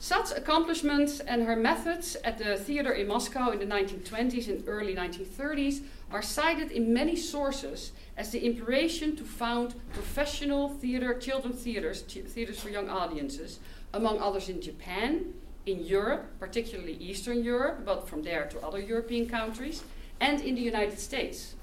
Sats' 0.00 0.36
accomplishments 0.36 1.20
and 1.20 1.44
her 1.44 1.56
methods 1.56 2.16
at 2.24 2.36
the 2.36 2.56
theater 2.58 2.92
in 2.92 3.08
Moscow 3.08 3.52
in 3.52 3.58
the 3.58 3.64
1920s 3.64 4.48
and 4.48 4.62
early 4.66 4.94
1930s 4.94 5.82
are 6.10 6.20
cited 6.20 6.70
in 6.70 6.92
many 6.92 7.16
sources 7.16 7.92
as 8.16 8.30
the 8.30 8.44
inspiration 8.44 9.16
to 9.16 9.24
found 9.24 9.74
professional 9.92 10.68
theater, 10.68 11.18
children's 11.18 11.62
theaters, 11.62 12.02
theaters 12.02 12.60
for 12.60 12.68
young 12.68 12.90
audiences, 12.90 13.60
among 13.94 14.18
others 14.20 14.48
in 14.48 14.60
Japan, 14.60 15.32
in 15.64 15.82
Europe, 15.82 16.26
particularly 16.38 16.94
Eastern 16.94 17.42
Europe, 17.42 17.84
but 17.86 18.06
from 18.06 18.22
there 18.22 18.44
to 18.46 18.60
other 18.60 18.80
European 18.80 19.26
countries, 19.26 19.82
and 20.20 20.40
in 20.42 20.54
the 20.54 20.60
United 20.60 20.98
States. 20.98 21.54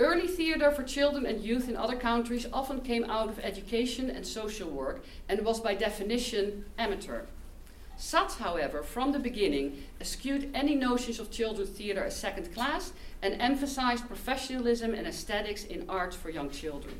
Early 0.00 0.28
theater 0.28 0.70
for 0.70 0.82
children 0.82 1.26
and 1.26 1.44
youth 1.44 1.68
in 1.68 1.76
other 1.76 1.94
countries 1.94 2.46
often 2.54 2.80
came 2.80 3.04
out 3.04 3.28
of 3.28 3.38
education 3.40 4.08
and 4.08 4.26
social 4.26 4.70
work 4.70 5.04
and 5.28 5.44
was 5.44 5.60
by 5.60 5.74
definition 5.74 6.64
amateur. 6.78 7.24
Sats, 7.98 8.38
however, 8.38 8.82
from 8.82 9.12
the 9.12 9.18
beginning 9.18 9.82
eschewed 10.00 10.50
any 10.54 10.74
notions 10.74 11.20
of 11.20 11.30
children's 11.30 11.68
theater 11.68 12.02
as 12.02 12.16
second 12.16 12.54
class 12.54 12.94
and 13.20 13.34
emphasized 13.42 14.08
professionalism 14.08 14.94
and 14.94 15.06
aesthetics 15.06 15.64
in 15.64 15.84
art 15.86 16.14
for 16.14 16.30
young 16.30 16.48
children. 16.48 16.94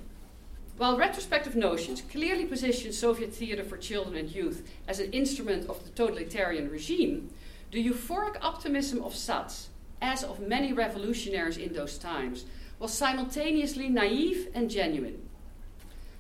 While 0.77 0.99
retrospective 0.99 1.57
notions 1.57 2.03
clearly 2.03 2.45
position 2.45 2.93
Soviet 2.93 3.33
theater 3.33 3.65
for 3.65 3.79
children 3.79 4.15
and 4.19 4.31
youth 4.31 4.69
as 4.87 5.01
an 5.01 5.11
instrument 5.13 5.71
of 5.71 5.83
the 5.85 5.91
totalitarian 5.93 6.69
regime, 6.69 7.31
the 7.73 7.83
euphoric 7.83 8.37
optimism 8.43 9.03
of 9.03 9.15
Sats, 9.15 9.69
as 10.03 10.23
of 10.23 10.39
many 10.39 10.75
revolutionaries 10.75 11.57
in 11.57 11.73
those 11.73 11.97
times, 11.97 12.45
was 12.81 12.93
simultaneously 12.93 13.89
naive 13.89 14.49
and 14.53 14.69
genuine. 14.69 15.29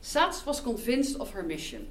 Sats 0.01 0.47
was 0.47 0.61
convinced 0.61 1.19
of 1.19 1.31
her 1.31 1.43
mission. 1.43 1.89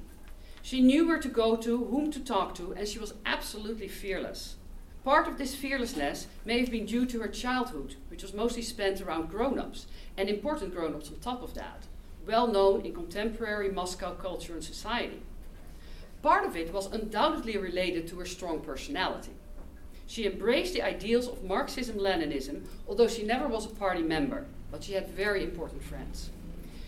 She 0.62 0.80
knew 0.80 1.06
where 1.06 1.20
to 1.20 1.28
go 1.28 1.56
to, 1.56 1.84
whom 1.84 2.10
to 2.12 2.20
talk 2.20 2.54
to, 2.54 2.72
and 2.72 2.88
she 2.88 2.98
was 2.98 3.12
absolutely 3.26 3.88
fearless. 3.88 4.56
Part 5.04 5.28
of 5.28 5.36
this 5.36 5.54
fearlessness 5.54 6.26
may 6.46 6.60
have 6.60 6.70
been 6.70 6.86
due 6.86 7.04
to 7.04 7.20
her 7.20 7.28
childhood, 7.28 7.96
which 8.08 8.22
was 8.22 8.32
mostly 8.32 8.62
spent 8.62 9.02
around 9.02 9.28
grown 9.28 9.58
ups, 9.58 9.86
and 10.16 10.30
important 10.30 10.74
grown 10.74 10.94
ups 10.94 11.10
on 11.10 11.18
top 11.18 11.42
of 11.42 11.52
that 11.54 11.86
well 12.26 12.46
known 12.46 12.84
in 12.84 12.94
contemporary 12.94 13.70
Moscow 13.70 14.14
culture 14.14 14.52
and 14.52 14.62
society. 14.62 15.22
Part 16.22 16.44
of 16.44 16.56
it 16.56 16.72
was 16.72 16.86
undoubtedly 16.92 17.56
related 17.56 18.06
to 18.08 18.18
her 18.18 18.26
strong 18.26 18.60
personality. 18.60 19.32
She 20.06 20.26
embraced 20.26 20.74
the 20.74 20.82
ideals 20.82 21.28
of 21.28 21.44
Marxism 21.44 21.96
Leninism, 21.96 22.64
although 22.86 23.08
she 23.08 23.22
never 23.22 23.48
was 23.48 23.66
a 23.66 23.70
party 23.70 24.02
member, 24.02 24.46
but 24.70 24.84
she 24.84 24.92
had 24.92 25.08
very 25.10 25.42
important 25.42 25.82
friends. 25.82 26.30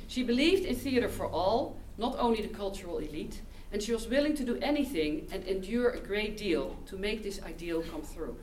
She 0.09 0.23
believed 0.23 0.65
in 0.65 0.77
theater 0.77 1.09
for 1.09 1.27
all, 1.27 1.77
not 1.99 2.17
only 2.19 2.43
the 2.43 2.49
cultural 2.49 2.99
elite, 2.99 3.41
and 3.73 3.83
she 3.83 3.93
was 3.93 4.07
willing 4.07 4.35
to 4.37 4.45
do 4.45 4.59
anything 4.61 5.27
and 5.33 5.43
endure 5.45 5.91
a 5.91 6.01
great 6.01 6.37
deal 6.37 6.77
to 6.87 6.97
make 6.97 7.23
this 7.23 7.43
ideal 7.43 7.83
come 7.83 8.03
through. 8.03 8.37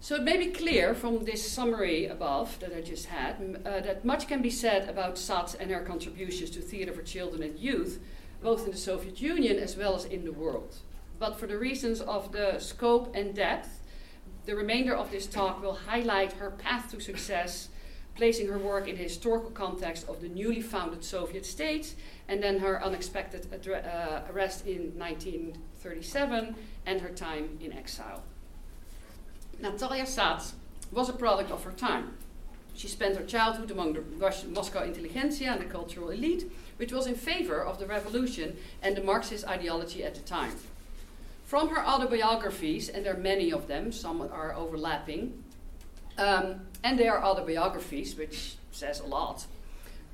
So 0.00 0.14
it 0.14 0.22
may 0.22 0.36
be 0.36 0.52
clear 0.52 0.94
from 0.94 1.24
this 1.24 1.50
summary 1.50 2.06
above 2.06 2.60
that 2.60 2.72
I 2.72 2.80
just 2.80 3.06
had 3.06 3.60
uh, 3.64 3.80
that 3.80 4.04
much 4.04 4.28
can 4.28 4.42
be 4.42 4.50
said 4.50 4.88
about 4.88 5.16
Sats 5.16 5.56
and 5.58 5.70
her 5.70 5.80
contributions 5.80 6.50
to 6.50 6.60
theatre 6.60 6.92
for 6.92 7.02
children 7.02 7.42
and 7.42 7.58
youth, 7.58 7.98
both 8.42 8.64
in 8.66 8.70
the 8.70 8.76
Soviet 8.76 9.20
Union 9.20 9.58
as 9.58 9.76
well 9.76 9.96
as 9.96 10.04
in 10.04 10.24
the 10.24 10.32
world. 10.32 10.76
But 11.18 11.40
for 11.40 11.46
the 11.46 11.58
reasons 11.58 12.00
of 12.00 12.30
the 12.30 12.58
scope 12.58 13.16
and 13.16 13.34
depth, 13.34 13.80
the 14.44 14.54
remainder 14.54 14.94
of 14.94 15.10
this 15.10 15.26
talk 15.26 15.60
will 15.60 15.74
highlight 15.74 16.34
her 16.34 16.50
path 16.50 16.90
to 16.92 17.00
success, 17.00 17.70
placing 18.16 18.48
her 18.48 18.58
work 18.58 18.88
in 18.88 18.96
the 18.96 19.02
historical 19.02 19.50
context 19.50 20.08
of 20.08 20.20
the 20.20 20.28
newly 20.28 20.62
founded 20.62 21.04
Soviet 21.04 21.44
states, 21.44 21.94
and 22.28 22.42
then 22.42 22.58
her 22.58 22.82
unexpected 22.82 23.46
uh, 23.52 24.22
arrest 24.32 24.66
in 24.66 24.98
1937 24.98 26.56
and 26.86 27.00
her 27.00 27.10
time 27.10 27.58
in 27.60 27.72
exile. 27.72 28.22
Natalia 29.60 30.04
Sats 30.04 30.52
was 30.90 31.08
a 31.08 31.12
product 31.12 31.50
of 31.50 31.62
her 31.64 31.72
time. 31.72 32.16
She 32.74 32.88
spent 32.88 33.16
her 33.16 33.24
childhood 33.24 33.70
among 33.70 33.94
the 33.94 34.00
Russian 34.00 34.52
Moscow 34.52 34.82
intelligentsia 34.82 35.50
and 35.50 35.60
the 35.60 35.64
cultural 35.64 36.10
elite, 36.10 36.50
which 36.76 36.92
was 36.92 37.06
in 37.06 37.14
favor 37.14 37.62
of 37.62 37.78
the 37.78 37.86
revolution 37.86 38.56
and 38.82 38.96
the 38.96 39.02
Marxist 39.02 39.46
ideology 39.46 40.04
at 40.04 40.14
the 40.14 40.20
time. 40.20 40.52
From 41.46 41.68
her 41.68 41.80
autobiographies, 41.80 42.88
and 42.88 43.06
there 43.06 43.14
are 43.14 43.18
many 43.18 43.52
of 43.52 43.66
them, 43.66 43.92
some 43.92 44.20
are 44.20 44.52
overlapping, 44.52 45.44
um, 46.18 46.60
and 46.82 46.98
there 46.98 47.16
are 47.16 47.24
autobiographies, 47.24 48.16
which 48.16 48.56
says 48.70 49.00
a 49.00 49.06
lot. 49.06 49.46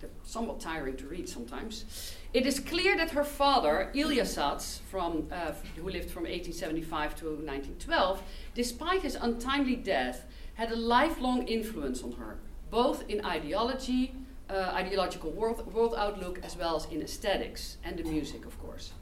They're 0.00 0.10
somewhat 0.24 0.60
tiring 0.60 0.96
to 0.96 1.06
read 1.06 1.28
sometimes. 1.28 2.14
It 2.32 2.46
is 2.46 2.58
clear 2.58 2.96
that 2.96 3.10
her 3.10 3.24
father, 3.24 3.90
Ilya 3.94 4.24
Sats, 4.24 4.80
from, 4.90 5.28
uh, 5.30 5.52
who 5.76 5.88
lived 5.88 6.10
from 6.10 6.24
1875 6.24 7.14
to 7.16 7.24
1912, 7.26 8.22
despite 8.54 9.02
his 9.02 9.16
untimely 9.16 9.76
death, 9.76 10.24
had 10.54 10.72
a 10.72 10.76
lifelong 10.76 11.46
influence 11.46 12.02
on 12.02 12.12
her, 12.12 12.38
both 12.70 13.08
in 13.08 13.24
ideology, 13.24 14.14
uh, 14.50 14.72
ideological 14.74 15.30
world, 15.30 15.72
world 15.72 15.94
outlook, 15.96 16.40
as 16.42 16.56
well 16.56 16.76
as 16.76 16.86
in 16.86 17.02
aesthetics 17.02 17.76
and 17.84 17.98
the 17.98 18.04
music, 18.04 18.44
of 18.44 18.58
course. 18.60 18.92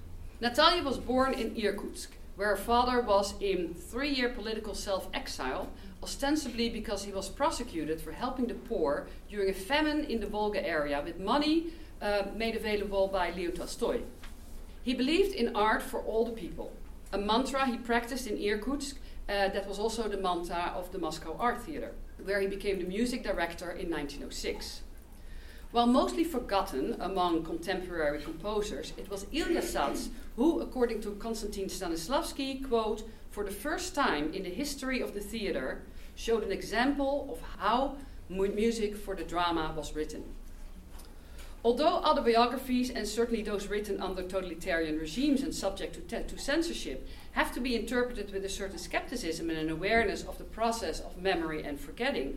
Natalia 0.41 0.83
was 0.83 0.99
born 0.99 1.35
in 1.35 1.55
Irkutsk, 1.55 2.09
where 2.37 2.49
her 2.49 2.57
father 2.57 3.01
was 3.01 3.35
in 3.41 3.75
three 3.75 4.09
year 4.09 4.31
political 4.31 4.75
self 4.75 5.09
exile, 5.13 5.69
ostensibly 6.03 6.69
because 6.69 7.05
he 7.05 7.13
was 7.13 7.29
prosecuted 7.29 8.01
for 8.01 8.13
helping 8.13 8.47
the 8.47 8.55
poor 8.55 9.07
during 9.29 9.51
a 9.51 9.55
famine 9.55 10.05
in 10.05 10.21
the 10.21 10.27
Volga 10.27 10.67
area 10.67 11.03
with 11.05 11.19
money 11.19 11.67
uh, 12.01 12.23
made 12.35 12.57
available 12.57 13.09
by 13.09 13.31
Leo 13.31 13.51
Tolstoy. 13.51 14.01
He 14.83 14.95
believed 14.95 15.35
in 15.35 15.55
art 15.55 15.83
for 15.83 16.01
all 16.01 16.25
the 16.25 16.33
people, 16.33 16.73
a 17.13 17.19
mantra 17.19 17.67
he 17.67 17.77
practiced 17.77 18.27
in 18.27 18.39
Irkutsk 18.39 18.97
uh, 19.29 19.49
that 19.49 19.69
was 19.69 19.79
also 19.79 20.09
the 20.09 20.17
mantra 20.17 20.73
of 20.75 20.91
the 20.93 20.99
Moscow 20.99 21.37
Art 21.39 21.63
Theater, 21.63 21.93
where 22.25 22.41
he 22.41 22.47
became 22.47 22.79
the 22.79 22.89
music 22.89 23.23
director 23.23 23.71
in 23.71 23.91
1906. 23.91 24.81
While 25.73 25.87
mostly 25.87 26.25
forgotten 26.25 26.97
among 26.99 27.45
contemporary 27.45 28.23
composers, 28.23 28.93
it 28.97 29.09
was 29.09 29.27
Ilya 29.33 29.61
Sats 29.61 30.09
who, 30.35 30.61
according 30.61 31.01
to 31.03 31.13
Konstantin 31.13 31.67
Stanislavski, 31.67 32.67
quote, 32.67 33.09
for 33.31 33.45
the 33.45 33.53
first 33.53 33.95
time 33.95 34.33
in 34.33 34.43
the 34.43 34.51
history 34.51 35.01
of 35.01 35.15
the 35.15 35.21
theater, 35.21 35.83
showed 36.21 36.45
an 36.45 36.53
example 36.53 37.29
of 37.33 37.59
how 37.59 37.97
mu- 38.29 38.53
music 38.53 38.95
for 38.95 39.17
the 39.17 39.25
drama 39.25 39.73
was 39.75 39.95
written. 39.95 40.23
Although 41.65 42.03
autobiographies, 42.05 42.91
and 42.91 43.09
certainly 43.09 43.43
those 43.43 43.69
written 43.69 44.03
under 44.03 44.23
totalitarian 44.23 44.99
regimes 44.99 45.43
and 45.43 45.55
subject 45.55 46.09
to, 46.09 46.23
to 46.23 46.39
censorship, 46.39 47.09
have 47.33 47.53
to 47.55 47.61
be 47.61 47.75
interpreted 47.75 48.33
with 48.33 48.45
a 48.45 48.51
certain 48.51 48.79
skepticism 48.79 49.49
and 49.49 49.59
an 49.59 49.71
awareness 49.71 50.23
of 50.23 50.37
the 50.37 50.45
process 50.45 51.01
of 51.01 51.17
memory 51.17 51.63
and 51.65 51.81
forgetting, 51.81 52.37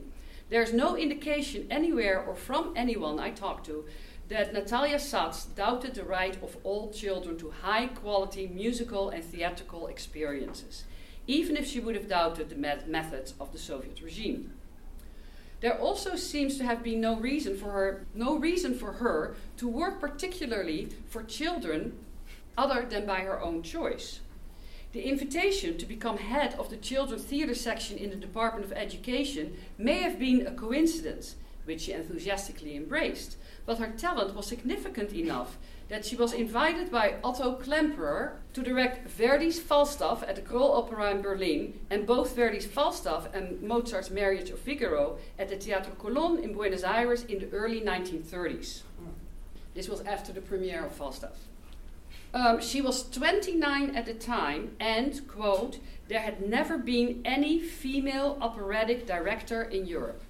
there's 0.49 0.73
no 0.73 0.95
indication 0.95 1.67
anywhere 1.69 2.21
or 2.21 2.35
from 2.35 2.73
anyone 2.77 3.19
I 3.19 3.31
talked 3.31 3.65
to 3.65 3.85
that 4.29 4.53
Natalia 4.53 4.97
Sats 4.97 5.53
doubted 5.55 5.95
the 5.95 6.03
right 6.05 6.41
of 6.41 6.55
all 6.63 6.91
children 6.91 7.37
to 7.37 7.51
high 7.51 7.87
quality 7.87 8.47
musical 8.47 9.09
and 9.09 9.23
theatrical 9.23 9.87
experiences, 9.87 10.85
even 11.27 11.55
if 11.55 11.67
she 11.67 11.79
would 11.79 11.95
have 11.95 12.09
doubted 12.09 12.49
the 12.49 12.55
met- 12.55 12.89
methods 12.89 13.33
of 13.39 13.51
the 13.51 13.57
Soviet 13.57 14.01
regime. 14.01 14.51
There 15.61 15.79
also 15.79 16.17
seems 16.17 16.57
to 16.57 16.65
have 16.65 16.83
been 16.83 16.99
no 16.99 17.15
reason 17.15 17.55
for 17.55 17.71
her, 17.71 18.05
no 18.13 18.37
reason 18.37 18.73
for 18.73 18.93
her 18.93 19.35
to 19.57 19.67
work 19.67 20.01
particularly 20.01 20.89
for 21.07 21.23
children 21.23 21.97
other 22.57 22.85
than 22.85 23.05
by 23.05 23.21
her 23.21 23.41
own 23.41 23.63
choice. 23.63 24.19
The 24.91 25.07
invitation 25.07 25.77
to 25.77 25.85
become 25.85 26.17
head 26.17 26.53
of 26.55 26.69
the 26.69 26.77
children's 26.77 27.23
theater 27.23 27.55
section 27.55 27.97
in 27.97 28.09
the 28.09 28.15
Department 28.15 28.65
of 28.65 28.73
Education 28.73 29.57
may 29.77 30.01
have 30.01 30.19
been 30.19 30.45
a 30.45 30.51
coincidence, 30.51 31.35
which 31.65 31.81
she 31.81 31.93
enthusiastically 31.93 32.75
embraced, 32.75 33.37
but 33.65 33.77
her 33.77 33.87
talent 33.87 34.35
was 34.35 34.47
significant 34.47 35.13
enough 35.13 35.57
that 35.89 36.05
she 36.05 36.15
was 36.15 36.33
invited 36.33 36.89
by 36.89 37.15
Otto 37.23 37.59
Klemperer 37.59 38.37
to 38.53 38.61
direct 38.61 39.07
Verdi's 39.07 39.59
Falstaff 39.59 40.23
at 40.23 40.35
the 40.35 40.41
Kroll 40.41 40.73
Opera 40.73 41.11
in 41.11 41.21
Berlin 41.21 41.79
and 41.89 42.07
both 42.07 42.35
Verdi's 42.35 42.65
Falstaff 42.65 43.33
and 43.33 43.61
Mozart's 43.61 44.09
Marriage 44.09 44.49
of 44.49 44.59
Figaro 44.59 45.17
at 45.37 45.49
the 45.49 45.57
Teatro 45.57 45.93
Colón 45.93 46.41
in 46.41 46.53
Buenos 46.53 46.83
Aires 46.83 47.23
in 47.25 47.39
the 47.39 47.49
early 47.51 47.81
1930s. 47.81 48.81
This 49.73 49.89
was 49.89 50.01
after 50.01 50.31
the 50.31 50.41
premiere 50.41 50.85
of 50.85 50.93
Falstaff. 50.93 51.37
Um, 52.33 52.61
she 52.61 52.81
was 52.81 53.09
29 53.09 53.95
at 53.95 54.05
the 54.05 54.13
time, 54.13 54.75
and, 54.79 55.27
quote, 55.27 55.77
there 56.07 56.21
had 56.21 56.47
never 56.47 56.77
been 56.77 57.21
any 57.23 57.59
female 57.59 58.37
operatic 58.41 59.05
director 59.05 59.61
in 59.61 59.85
Europe. 59.85 60.23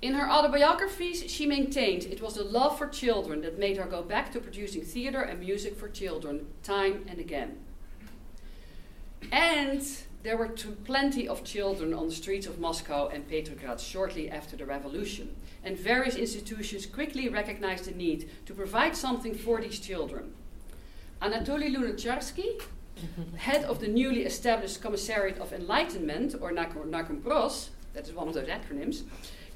In 0.00 0.14
her 0.14 0.30
autobiographies, 0.30 1.28
she 1.28 1.44
maintained 1.44 2.04
it 2.04 2.22
was 2.22 2.34
the 2.34 2.44
love 2.44 2.78
for 2.78 2.86
children 2.86 3.40
that 3.40 3.58
made 3.58 3.78
her 3.78 3.84
go 3.84 4.02
back 4.02 4.30
to 4.32 4.40
producing 4.40 4.82
theater 4.82 5.22
and 5.22 5.40
music 5.40 5.76
for 5.76 5.88
children 5.88 6.46
time 6.62 7.04
and 7.08 7.18
again. 7.18 7.58
And 9.32 9.84
there 10.22 10.36
were 10.36 10.54
plenty 10.84 11.26
of 11.26 11.42
children 11.42 11.92
on 11.92 12.06
the 12.06 12.14
streets 12.14 12.46
of 12.46 12.60
Moscow 12.60 13.08
and 13.08 13.28
Petrograd 13.28 13.80
shortly 13.80 14.30
after 14.30 14.56
the 14.56 14.66
revolution, 14.66 15.34
and 15.64 15.76
various 15.76 16.14
institutions 16.14 16.86
quickly 16.86 17.28
recognized 17.28 17.86
the 17.86 17.92
need 17.92 18.30
to 18.46 18.54
provide 18.54 18.96
something 18.96 19.34
for 19.34 19.60
these 19.60 19.80
children. 19.80 20.32
Anatoly 21.20 21.74
Lunacharsky, 21.74 22.62
head 23.36 23.64
of 23.64 23.80
the 23.80 23.88
newly 23.88 24.22
established 24.22 24.80
Commissariat 24.80 25.38
of 25.38 25.52
Enlightenment, 25.52 26.36
or 26.40 26.52
Narkompros, 26.52 27.70
that 27.94 28.06
is 28.06 28.14
one 28.14 28.28
of 28.28 28.34
those 28.34 28.48
acronyms, 28.48 29.02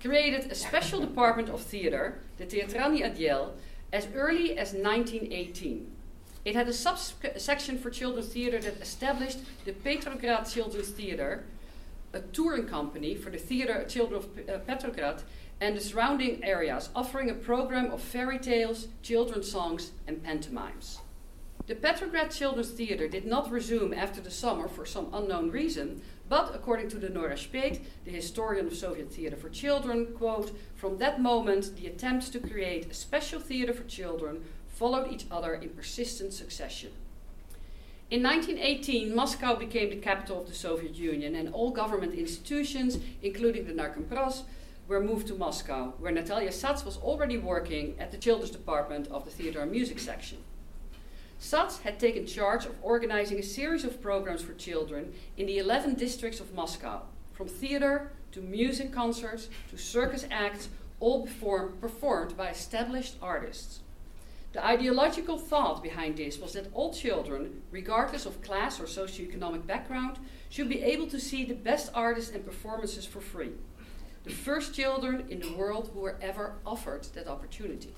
created 0.02 0.50
a 0.50 0.54
special 0.54 1.00
department 1.00 1.49
of 1.49 1.61
theater, 1.61 2.18
the 2.37 2.44
Teatralny 2.44 3.02
Otdel, 3.02 3.52
as 3.92 4.09
early 4.14 4.59
as 4.59 4.73
1918. 4.73 5.90
It 6.44 6.56
had 6.56 6.68
a 6.68 6.73
subsection 6.73 7.78
for 7.78 7.88
children's 7.88 8.28
theater 8.28 8.59
that 8.61 8.80
established 8.82 9.38
the 9.64 9.73
Petrograd 9.73 10.49
Children's 10.49 10.88
Theater, 10.88 11.44
a 12.12 12.21
touring 12.21 12.66
company 12.66 13.14
for 13.14 13.30
the 13.30 13.38
theater 13.38 13.85
children 13.88 14.23
of 14.23 14.49
uh, 14.49 14.59
Petrograd 14.59 15.23
and 15.61 15.76
the 15.76 15.80
surrounding 15.80 16.42
areas, 16.42 16.90
offering 16.97 17.30
a 17.30 17.35
program 17.35 17.92
of 17.92 18.02
fairy 18.02 18.40
tales, 18.40 18.88
children's 19.02 19.50
songs, 19.50 19.92
and 20.09 20.23
pantomimes. 20.25 20.99
The 21.68 21.76
Petrograd 21.76 22.32
Children's 22.32 22.71
Theater 22.71 23.06
did 23.06 23.25
not 23.25 23.52
resume 23.52 23.94
after 23.94 24.21
the 24.21 24.32
summer 24.32 24.66
for 24.66 24.85
some 24.85 25.14
unknown 25.14 25.52
reason, 25.52 26.02
but 26.33 26.55
according 26.55 26.89
to 26.89 26.99
Lenora 26.99 27.35
Speth, 27.35 27.79
the 28.07 28.11
historian 28.11 28.67
of 28.67 28.75
Soviet 28.75 29.12
theater 29.12 29.37
for 29.37 29.51
children, 29.51 30.15
quote, 30.17 30.51
from 30.75 30.97
that 30.97 31.21
moment 31.21 31.77
the 31.77 31.87
attempts 31.87 32.31
to 32.31 32.41
create 32.41 32.91
a 32.91 32.95
special 32.95 33.39
theater 33.39 33.75
for 33.75 33.83
children 33.83 34.43
followed 34.67 35.12
each 35.12 35.27
other 35.31 35.53
in 35.53 35.69
persistent 35.69 36.33
succession. 36.33 36.91
In 38.11 38.23
1918, 38.23 39.15
Moscow 39.15 39.57
became 39.57 39.91
the 39.91 39.97
capital 39.97 40.41
of 40.41 40.49
the 40.49 40.55
Soviet 40.55 40.95
Union, 40.95 41.35
and 41.35 41.53
all 41.53 41.71
government 41.71 42.15
institutions, 42.15 42.97
including 43.21 43.67
the 43.67 43.75
Narkompros, 43.75 44.45
were 44.89 45.01
moved 45.01 45.27
to 45.27 45.35
Moscow, 45.35 45.93
where 45.99 46.12
Natalia 46.12 46.49
Sats 46.49 46.83
was 46.83 46.97
already 46.97 47.37
working 47.37 47.95
at 47.99 48.11
the 48.11 48.17
children's 48.17 48.53
department 48.53 49.07
of 49.09 49.27
the 49.27 49.31
theater 49.31 49.61
and 49.61 49.71
music 49.71 49.99
section. 49.99 50.39
Sats 51.42 51.80
had 51.80 51.99
taken 51.99 52.25
charge 52.25 52.66
of 52.66 52.76
organizing 52.82 53.40
a 53.40 53.42
series 53.42 53.84
of 53.84 54.00
programs 54.00 54.42
for 54.42 54.54
children 54.54 55.12
in 55.37 55.46
the 55.46 55.58
11 55.58 55.94
districts 55.94 56.38
of 56.38 56.54
Moscow, 56.54 57.02
from 57.32 57.49
theater 57.49 58.12
to 58.30 58.40
music 58.40 58.92
concerts 58.92 59.49
to 59.68 59.76
circus 59.76 60.25
acts, 60.30 60.68
all 61.00 61.26
perform, 61.26 61.76
performed 61.80 62.37
by 62.37 62.49
established 62.49 63.16
artists. 63.20 63.80
The 64.52 64.64
ideological 64.64 65.37
thought 65.37 65.82
behind 65.82 66.16
this 66.16 66.38
was 66.38 66.52
that 66.52 66.70
all 66.75 66.94
children, 66.94 67.62
regardless 67.72 68.25
of 68.25 68.40
class 68.40 68.78
or 68.78 68.84
socioeconomic 68.84 69.66
background, 69.66 70.20
should 70.49 70.68
be 70.68 70.80
able 70.82 71.08
to 71.08 71.18
see 71.18 71.44
the 71.44 71.54
best 71.54 71.90
artists 71.92 72.32
and 72.32 72.46
performances 72.46 73.04
for 73.04 73.20
free. 73.20 73.50
The 74.22 74.30
first 74.30 74.76
children 74.76 75.26
in 75.28 75.40
the 75.40 75.54
world 75.54 75.90
who 75.92 76.00
were 76.02 76.18
ever 76.22 76.54
offered 76.64 77.02
that 77.14 77.26
opportunity. 77.26 77.96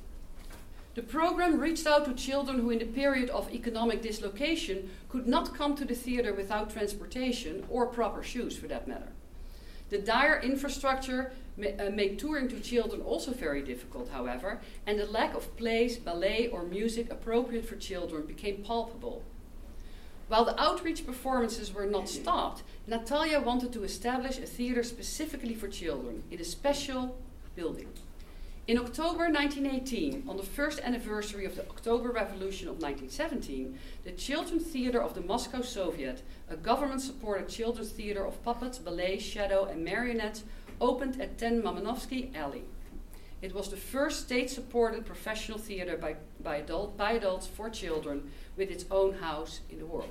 The 0.94 1.02
program 1.02 1.58
reached 1.58 1.88
out 1.88 2.04
to 2.04 2.14
children 2.14 2.60
who, 2.60 2.70
in 2.70 2.78
the 2.78 2.84
period 2.84 3.28
of 3.30 3.52
economic 3.52 4.00
dislocation, 4.00 4.90
could 5.08 5.26
not 5.26 5.54
come 5.54 5.74
to 5.76 5.84
the 5.84 5.94
theater 5.94 6.32
without 6.32 6.70
transportation 6.70 7.66
or 7.68 7.86
proper 7.86 8.22
shoes, 8.22 8.56
for 8.56 8.68
that 8.68 8.86
matter. 8.86 9.08
The 9.90 9.98
dire 9.98 10.40
infrastructure 10.40 11.32
uh, 11.58 11.90
made 11.90 12.18
touring 12.18 12.48
to 12.48 12.60
children 12.60 13.02
also 13.02 13.32
very 13.32 13.62
difficult, 13.62 14.08
however, 14.10 14.60
and 14.86 14.98
the 14.98 15.06
lack 15.06 15.34
of 15.34 15.56
plays, 15.56 15.96
ballet, 15.96 16.48
or 16.48 16.62
music 16.62 17.10
appropriate 17.10 17.64
for 17.64 17.76
children 17.76 18.24
became 18.24 18.62
palpable. 18.64 19.24
While 20.28 20.44
the 20.44 20.60
outreach 20.60 21.04
performances 21.04 21.72
were 21.72 21.86
not 21.86 22.08
stopped, 22.08 22.62
Natalia 22.86 23.40
wanted 23.40 23.72
to 23.72 23.84
establish 23.84 24.38
a 24.38 24.46
theater 24.46 24.82
specifically 24.82 25.54
for 25.54 25.68
children 25.68 26.22
in 26.30 26.40
a 26.40 26.44
special 26.44 27.16
building. 27.54 27.88
In 28.66 28.78
October 28.78 29.28
1918, 29.28 30.24
on 30.26 30.38
the 30.38 30.42
first 30.42 30.80
anniversary 30.80 31.44
of 31.44 31.54
the 31.54 31.68
October 31.68 32.10
Revolution 32.10 32.66
of 32.66 32.80
1917, 32.80 33.78
the 34.04 34.12
Children's 34.12 34.62
Theater 34.62 35.02
of 35.02 35.12
the 35.14 35.20
Moscow 35.20 35.60
Soviet, 35.60 36.22
a 36.48 36.56
government 36.56 37.02
supported 37.02 37.46
children's 37.46 37.90
theater 37.90 38.24
of 38.24 38.42
puppets, 38.42 38.78
ballet, 38.78 39.18
shadow, 39.18 39.66
and 39.66 39.84
marionettes, 39.84 40.44
opened 40.80 41.20
at 41.20 41.36
10 41.36 41.60
Mamonovsky 41.60 42.34
Alley. 42.34 42.64
It 43.42 43.54
was 43.54 43.68
the 43.68 43.76
first 43.76 44.22
state 44.22 44.48
supported 44.48 45.04
professional 45.04 45.58
theater 45.58 45.98
by, 45.98 46.16
by, 46.42 46.56
adult, 46.56 46.96
by 46.96 47.12
adults 47.12 47.46
for 47.46 47.68
children 47.68 48.30
with 48.56 48.70
its 48.70 48.86
own 48.90 49.12
house 49.12 49.60
in 49.68 49.78
the 49.78 49.84
world. 49.84 50.08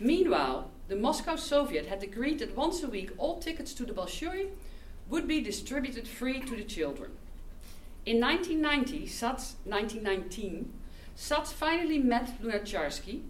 Meanwhile, 0.00 0.70
the 0.88 0.96
Moscow 0.96 1.36
Soviet 1.36 1.88
had 1.88 2.02
agreed 2.02 2.38
that 2.38 2.56
once 2.56 2.82
a 2.82 2.88
week 2.88 3.10
all 3.18 3.38
tickets 3.38 3.74
to 3.74 3.84
the 3.84 3.92
Bolshoi 3.92 4.48
would 5.10 5.28
be 5.28 5.42
distributed 5.42 6.08
free 6.08 6.40
to 6.40 6.56
the 6.56 6.64
children. 6.64 7.10
In 8.06 8.20
1990, 8.20 9.06
Sats, 9.06 9.54
1919, 9.64 10.70
Sats 11.16 11.50
finally 11.50 11.96
met 11.98 12.38
Lunacharsky 12.42 13.22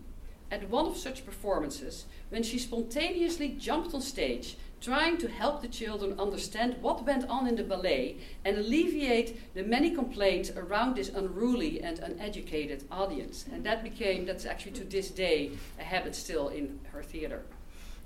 at 0.51 0.69
one 0.69 0.87
of 0.87 0.97
such 0.97 1.25
performances 1.25 2.07
when 2.31 2.43
she 2.43 2.59
spontaneously 2.59 3.51
jumped 3.51 3.95
on 3.95 4.01
stage, 4.01 4.57
trying 4.81 5.17
to 5.19 5.29
help 5.29 5.63
the 5.63 5.69
children 5.69 6.19
understand 6.19 6.77
what 6.81 7.07
went 7.07 7.25
on 7.29 7.47
in 7.47 7.55
the 7.55 7.63
ballet 7.63 8.17
and 8.45 8.59
alleviate 8.59 9.55
the 9.55 9.63
many 9.63 9.93
complaints 9.93 10.51
around 10.57 10.97
this 10.97 11.09
unruly 11.09 11.81
and 11.81 12.01
uneducated 12.01 12.83
audience. 12.91 13.45
And 13.53 13.63
that 13.63 13.85
became, 13.85 14.27
that's 14.27 14.45
actually 14.45 14.73
to 14.73 14.85
this 14.85 15.09
day, 15.09 15.53
a 15.79 15.85
habit 15.85 16.17
still 16.17 16.49
in 16.49 16.81
her 16.91 17.03
theater. 17.05 17.45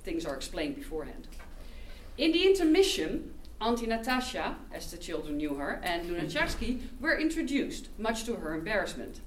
Things 0.04 0.26
are 0.26 0.34
explained 0.34 0.74
beforehand. 0.74 1.28
In 2.18 2.32
the 2.32 2.46
intermission, 2.46 3.32
Auntie 3.60 3.86
Natasha, 3.86 4.56
as 4.72 4.90
the 4.90 4.96
children 4.96 5.36
knew 5.36 5.54
her, 5.54 5.80
and 5.82 6.08
Lunacharsky 6.08 6.80
were 7.00 7.18
introduced, 7.18 7.88
much 7.98 8.24
to 8.24 8.36
her 8.36 8.54
embarrassment. 8.54 9.20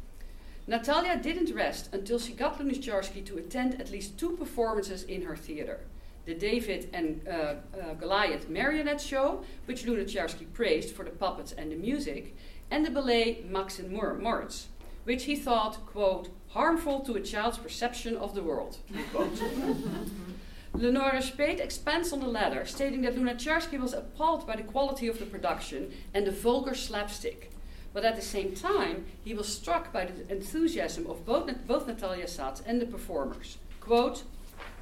Natalia 0.67 1.17
didn't 1.17 1.53
rest 1.53 1.93
until 1.93 2.17
she 2.17 2.31
got 2.33 2.57
Lunacharsky 2.57 3.25
to 3.25 3.37
attend 3.37 3.81
at 3.81 3.91
least 3.91 4.17
two 4.17 4.37
performances 4.37 5.03
in 5.03 5.23
her 5.23 5.35
theater. 5.35 5.81
The 6.25 6.35
David 6.35 6.89
and 6.93 7.27
uh, 7.27 7.31
uh, 7.31 7.93
Goliath 7.99 8.47
marionette 8.47 9.01
show, 9.01 9.43
which 9.65 9.83
Lunacharsky 9.83 10.51
praised 10.53 10.95
for 10.95 11.03
the 11.03 11.11
puppets 11.11 11.51
and 11.51 11.71
the 11.71 11.75
music, 11.75 12.35
and 12.69 12.85
the 12.85 12.91
ballet 12.91 13.43
Max 13.49 13.79
and 13.79 13.91
Moritz, 13.91 14.67
which 15.03 15.25
he 15.25 15.35
thought, 15.35 15.85
quote, 15.87 16.29
harmful 16.49 17.01
to 17.01 17.15
a 17.15 17.21
child's 17.21 17.57
perception 17.57 18.15
of 18.15 18.33
the 18.33 18.43
world, 18.43 18.77
Lenora 20.73 21.21
Speth 21.21 21.59
expands 21.59 22.13
on 22.13 22.21
the 22.21 22.27
latter, 22.27 22.65
stating 22.65 23.01
that 23.01 23.15
Lunacharsky 23.15 23.77
was 23.77 23.93
appalled 23.93 24.47
by 24.47 24.55
the 24.55 24.63
quality 24.63 25.07
of 25.07 25.19
the 25.19 25.25
production 25.25 25.91
and 26.13 26.25
the 26.25 26.31
vulgar 26.31 26.73
slapstick. 26.73 27.51
But 27.93 28.05
at 28.05 28.15
the 28.15 28.21
same 28.21 28.55
time, 28.55 29.05
he 29.23 29.33
was 29.33 29.53
struck 29.53 29.91
by 29.91 30.05
the 30.05 30.31
enthusiasm 30.31 31.07
of 31.07 31.25
both, 31.25 31.51
both 31.67 31.87
Natalia 31.87 32.25
Sats 32.25 32.61
and 32.65 32.81
the 32.81 32.85
performers. 32.85 33.57
Quote, 33.81 34.23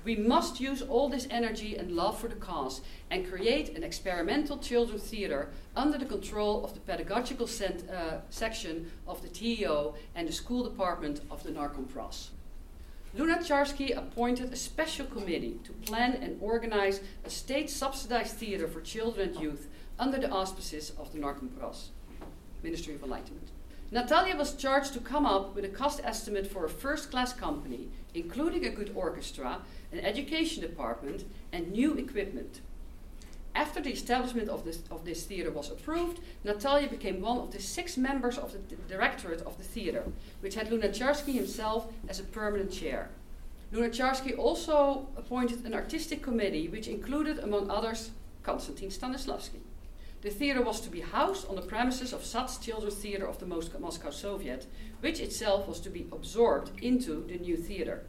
we 0.03 0.15
must 0.15 0.59
use 0.59 0.83
all 0.83 1.09
this 1.09 1.27
energy 1.31 1.75
and 1.75 1.91
love 1.91 2.19
for 2.19 2.27
the 2.27 2.35
cause 2.35 2.81
and 3.09 3.29
create 3.29 3.75
an 3.75 3.83
experimental 3.83 4.57
children's 4.59 5.03
theater 5.03 5.49
under 5.75 5.97
the 5.97 6.05
control 6.05 6.63
of 6.63 6.75
the 6.75 6.79
pedagogical 6.81 7.47
cent, 7.47 7.89
uh, 7.89 8.19
section 8.29 8.91
of 9.07 9.21
the 9.23 9.27
TEO 9.27 9.95
and 10.15 10.27
the 10.27 10.31
school 10.31 10.63
department 10.63 11.21
of 11.31 11.43
the 11.43 11.49
Narkompros. 11.49 12.29
Lunacharsky 13.17 13.97
appointed 13.97 14.53
a 14.53 14.55
special 14.55 15.05
committee 15.07 15.59
to 15.63 15.73
plan 15.73 16.13
and 16.21 16.37
organize 16.41 17.01
a 17.25 17.29
state 17.29 17.69
subsidized 17.69 18.37
theater 18.37 18.67
for 18.67 18.81
children 18.81 19.29
and 19.29 19.41
youth 19.41 19.67
under 19.97 20.19
the 20.19 20.29
auspices 20.29 20.91
of 20.97 21.11
the 21.11 21.17
Narkompros, 21.17 21.87
Ministry 22.61 22.93
of 22.93 23.03
Enlightenment. 23.03 23.49
Natalia 23.91 24.35
was 24.35 24.53
charged 24.53 24.93
to 24.93 24.99
come 24.99 25.25
up 25.25 25.55
with 25.55 25.65
a 25.65 25.69
cost 25.69 26.01
estimate 26.03 26.45
for 26.45 26.65
a 26.65 26.69
first 26.69 27.09
class 27.09 27.33
company, 27.33 27.89
including 28.13 28.63
a 28.65 28.69
good 28.69 28.91
orchestra, 28.93 29.61
an 29.91 29.99
education 29.99 30.61
department, 30.61 31.25
and 31.51 31.71
new 31.71 31.95
equipment. 31.95 32.61
After 33.59 33.81
the 33.81 33.91
establishment 33.91 34.47
of 34.47 34.63
this, 34.63 34.79
of 34.89 35.03
this 35.03 35.25
theater 35.25 35.51
was 35.51 35.69
approved, 35.69 36.21
Natalia 36.45 36.87
became 36.87 37.19
one 37.19 37.39
of 37.39 37.51
the 37.51 37.59
six 37.59 37.97
members 37.97 38.37
of 38.37 38.53
the 38.53 38.75
directorate 38.87 39.41
of 39.41 39.57
the 39.57 39.65
theater, 39.65 40.05
which 40.39 40.55
had 40.55 40.69
Lunacharsky 40.69 41.33
himself 41.33 41.91
as 42.07 42.21
a 42.21 42.23
permanent 42.23 42.71
chair. 42.71 43.09
Lunacharsky 43.73 44.37
also 44.37 45.09
appointed 45.17 45.65
an 45.65 45.73
artistic 45.73 46.23
committee, 46.23 46.69
which 46.69 46.87
included, 46.87 47.37
among 47.39 47.69
others, 47.69 48.11
Konstantin 48.43 48.91
Stanislavski. 48.91 49.59
The 50.21 50.29
theater 50.29 50.61
was 50.61 50.79
to 50.79 50.89
be 50.89 51.01
housed 51.01 51.45
on 51.49 51.57
the 51.57 51.61
premises 51.61 52.13
of 52.13 52.21
Sats 52.21 52.61
Children's 52.61 52.95
Theater 52.95 53.27
of 53.27 53.39
the 53.39 53.45
Moscow 53.45 54.09
Soviet, 54.09 54.67
which 55.01 55.19
itself 55.19 55.67
was 55.67 55.81
to 55.81 55.89
be 55.89 56.07
absorbed 56.13 56.71
into 56.81 57.27
the 57.27 57.37
new 57.37 57.57
theater. 57.57 58.05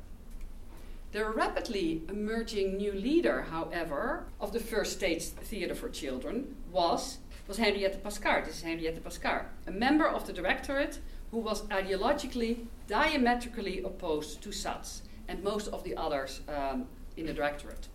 The 1.12 1.28
rapidly 1.28 2.02
emerging 2.08 2.76
new 2.76 2.92
leader, 2.92 3.42
however, 3.42 4.26
of 4.40 4.52
the 4.52 4.60
first 4.60 4.92
state 4.92 5.20
theater 5.20 5.74
for 5.74 5.88
children 5.88 6.54
was, 6.70 7.18
was 7.48 7.56
Henriette 7.56 8.00
Pascar. 8.04 8.44
This 8.44 8.58
is 8.58 8.62
Henriette 8.62 9.02
Pascar, 9.02 9.46
a 9.66 9.72
member 9.72 10.06
of 10.06 10.28
the 10.28 10.32
directorate 10.32 11.00
who 11.32 11.38
was 11.38 11.62
ideologically 11.62 12.66
diametrically 12.86 13.82
opposed 13.82 14.40
to 14.42 14.50
Sats 14.50 15.00
and 15.26 15.42
most 15.42 15.66
of 15.68 15.82
the 15.82 15.96
others 15.96 16.42
um, 16.48 16.86
in 17.16 17.26
the 17.26 17.32
directorate. 17.32 17.88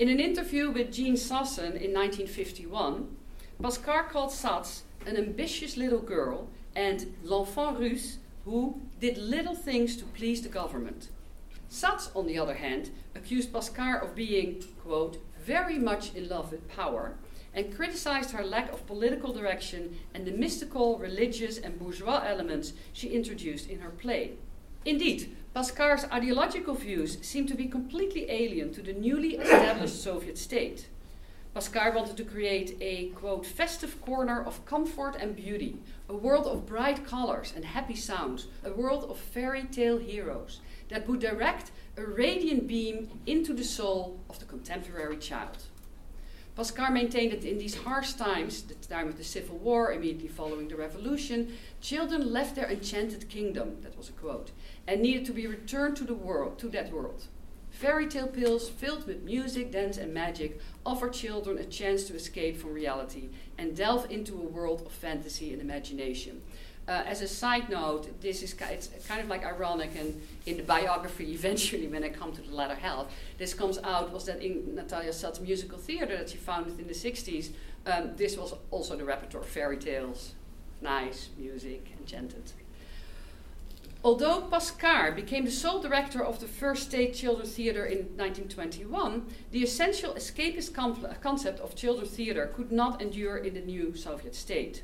In 0.00 0.08
an 0.08 0.18
interview 0.18 0.72
with 0.72 0.92
Jean 0.92 1.14
Sassen 1.14 1.80
in 1.80 1.94
1951, 1.94 3.14
Pascar 3.62 4.08
called 4.08 4.30
Sats 4.30 4.80
an 5.06 5.16
ambitious 5.16 5.76
little 5.76 6.00
girl 6.00 6.48
and 6.74 7.14
l'enfant 7.22 7.78
russe 7.78 8.18
who 8.44 8.80
did 8.98 9.18
little 9.18 9.54
things 9.54 9.96
to 9.98 10.04
please 10.04 10.42
the 10.42 10.48
government. 10.48 11.10
Sats, 11.74 12.08
on 12.14 12.28
the 12.28 12.38
other 12.38 12.54
hand, 12.54 12.92
accused 13.16 13.52
Pascar 13.52 14.00
of 14.00 14.14
being, 14.14 14.62
quote, 14.80 15.18
very 15.44 15.76
much 15.76 16.14
in 16.14 16.28
love 16.28 16.52
with 16.52 16.68
power 16.68 17.16
and 17.52 17.74
criticized 17.74 18.30
her 18.30 18.44
lack 18.44 18.72
of 18.72 18.86
political 18.86 19.32
direction 19.32 19.98
and 20.14 20.24
the 20.24 20.30
mystical, 20.30 20.98
religious, 21.00 21.58
and 21.58 21.76
bourgeois 21.76 22.22
elements 22.24 22.74
she 22.92 23.08
introduced 23.08 23.68
in 23.68 23.80
her 23.80 23.90
play. 23.90 24.34
Indeed, 24.84 25.36
Pascar's 25.52 26.04
ideological 26.12 26.74
views 26.74 27.18
seem 27.22 27.44
to 27.48 27.56
be 27.56 27.66
completely 27.66 28.30
alien 28.30 28.72
to 28.74 28.80
the 28.80 28.92
newly 28.92 29.34
established 29.34 30.00
Soviet 30.00 30.38
state. 30.38 30.86
Pascar 31.54 31.94
wanted 31.94 32.16
to 32.16 32.24
create 32.24 32.76
a, 32.80 33.10
quote, 33.10 33.46
festive 33.46 34.00
corner 34.00 34.42
of 34.42 34.66
comfort 34.66 35.14
and 35.14 35.36
beauty, 35.36 35.78
a 36.08 36.16
world 36.16 36.48
of 36.48 36.66
bright 36.66 37.06
colors 37.06 37.52
and 37.54 37.64
happy 37.64 37.94
sounds, 37.94 38.48
a 38.64 38.72
world 38.72 39.04
of 39.04 39.16
fairy 39.16 39.62
tale 39.62 39.98
heroes, 39.98 40.60
that 40.88 41.06
would 41.06 41.20
direct 41.20 41.70
a 41.96 42.04
radiant 42.04 42.66
beam 42.66 43.08
into 43.26 43.54
the 43.54 43.62
soul 43.62 44.18
of 44.28 44.40
the 44.40 44.44
contemporary 44.44 45.16
child. 45.16 45.58
Pascar 46.56 46.92
maintained 46.92 47.30
that 47.30 47.44
in 47.44 47.58
these 47.58 47.76
harsh 47.76 48.14
times, 48.14 48.62
the 48.62 48.74
time 48.74 49.06
of 49.06 49.16
the 49.16 49.22
Civil 49.22 49.58
War, 49.58 49.92
immediately 49.92 50.28
following 50.28 50.66
the 50.66 50.76
revolution, 50.76 51.56
children 51.80 52.32
left 52.32 52.56
their 52.56 52.68
enchanted 52.68 53.28
kingdom, 53.28 53.76
that 53.82 53.96
was 53.96 54.08
a 54.08 54.12
quote, 54.12 54.50
and 54.88 55.00
needed 55.00 55.24
to 55.26 55.32
be 55.32 55.46
returned 55.46 55.96
to 55.98 56.04
the 56.04 56.14
world, 56.14 56.58
to 56.58 56.68
that 56.70 56.92
world. 56.92 57.28
Fairy 57.74 58.06
tale 58.06 58.28
pills 58.28 58.68
filled 58.68 59.04
with 59.04 59.24
music, 59.24 59.72
dance, 59.72 59.98
and 59.98 60.14
magic 60.14 60.60
offer 60.86 61.08
children 61.08 61.58
a 61.58 61.64
chance 61.64 62.04
to 62.04 62.14
escape 62.14 62.56
from 62.56 62.72
reality 62.72 63.30
and 63.58 63.76
delve 63.76 64.08
into 64.12 64.34
a 64.34 64.44
world 64.44 64.82
of 64.86 64.92
fantasy 64.92 65.52
and 65.52 65.60
imagination. 65.60 66.40
Uh, 66.86 67.02
as 67.04 67.20
a 67.20 67.26
side 67.26 67.68
note, 67.68 68.20
this 68.20 68.44
is 68.44 68.54
it's 68.70 68.88
kind 69.08 69.20
of 69.20 69.26
like 69.26 69.44
ironic, 69.44 69.90
and 69.98 70.22
in 70.46 70.56
the 70.56 70.62
biography, 70.62 71.32
eventually, 71.32 71.88
when 71.88 72.04
I 72.04 72.10
come 72.10 72.30
to 72.32 72.42
the 72.42 72.54
latter 72.54 72.76
half, 72.76 73.06
this 73.38 73.54
comes 73.54 73.78
out 73.78 74.12
was 74.12 74.24
that 74.26 74.40
in 74.40 74.76
Natalia 74.76 75.12
Sats's 75.12 75.42
musical 75.42 75.76
theater 75.76 76.16
that 76.16 76.30
she 76.30 76.36
founded 76.36 76.78
in 76.78 76.86
the 76.86 76.94
60s, 76.94 77.50
um, 77.86 78.12
this 78.16 78.36
was 78.36 78.54
also 78.70 78.94
the 78.96 79.04
repertoire 79.04 79.42
fairy 79.42 79.78
tales, 79.78 80.34
nice 80.80 81.30
music, 81.36 81.88
enchanted. 81.98 82.52
Although 84.04 84.42
Pascar 84.42 85.16
became 85.16 85.46
the 85.46 85.50
sole 85.50 85.80
director 85.80 86.22
of 86.22 86.38
the 86.38 86.46
first 86.46 86.82
state 86.82 87.14
children's 87.14 87.54
theater 87.54 87.86
in 87.86 88.00
1921, 88.18 89.24
the 89.50 89.62
essential 89.62 90.12
escapist 90.12 90.74
concept 90.74 91.60
of 91.60 91.74
children's 91.74 92.10
theater 92.10 92.52
could 92.54 92.70
not 92.70 93.00
endure 93.00 93.38
in 93.38 93.54
the 93.54 93.62
new 93.62 93.96
Soviet 93.96 94.34
state. 94.34 94.82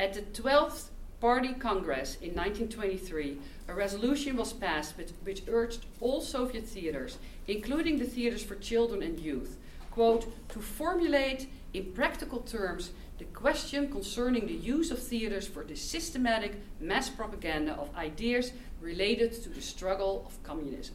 At 0.00 0.14
the 0.14 0.22
12th 0.22 0.86
Party 1.20 1.52
Congress 1.52 2.14
in 2.22 2.34
1923, 2.34 3.38
a 3.68 3.74
resolution 3.74 4.34
was 4.36 4.54
passed 4.54 4.96
which, 4.96 5.10
which, 5.24 5.42
urged 5.46 5.84
all 6.00 6.22
Soviet 6.22 6.64
theaters, 6.64 7.18
including 7.46 7.98
the 7.98 8.06
theaters 8.06 8.42
for 8.42 8.54
children 8.54 9.02
and 9.02 9.20
youth, 9.20 9.58
quote, 9.98 10.48
to 10.48 10.60
formulate 10.60 11.48
in 11.74 11.92
practical 11.92 12.38
terms 12.38 12.92
the 13.18 13.24
question 13.24 13.90
concerning 13.90 14.46
the 14.46 14.52
use 14.52 14.92
of 14.92 14.98
theaters 15.02 15.44
for 15.44 15.64
the 15.64 15.74
systematic 15.74 16.52
mass 16.78 17.10
propaganda 17.10 17.72
of 17.72 17.92
ideas 17.96 18.52
related 18.80 19.32
to 19.32 19.48
the 19.48 19.60
struggle 19.60 20.22
of 20.24 20.40
communism, 20.44 20.94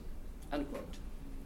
unquote. 0.54 0.96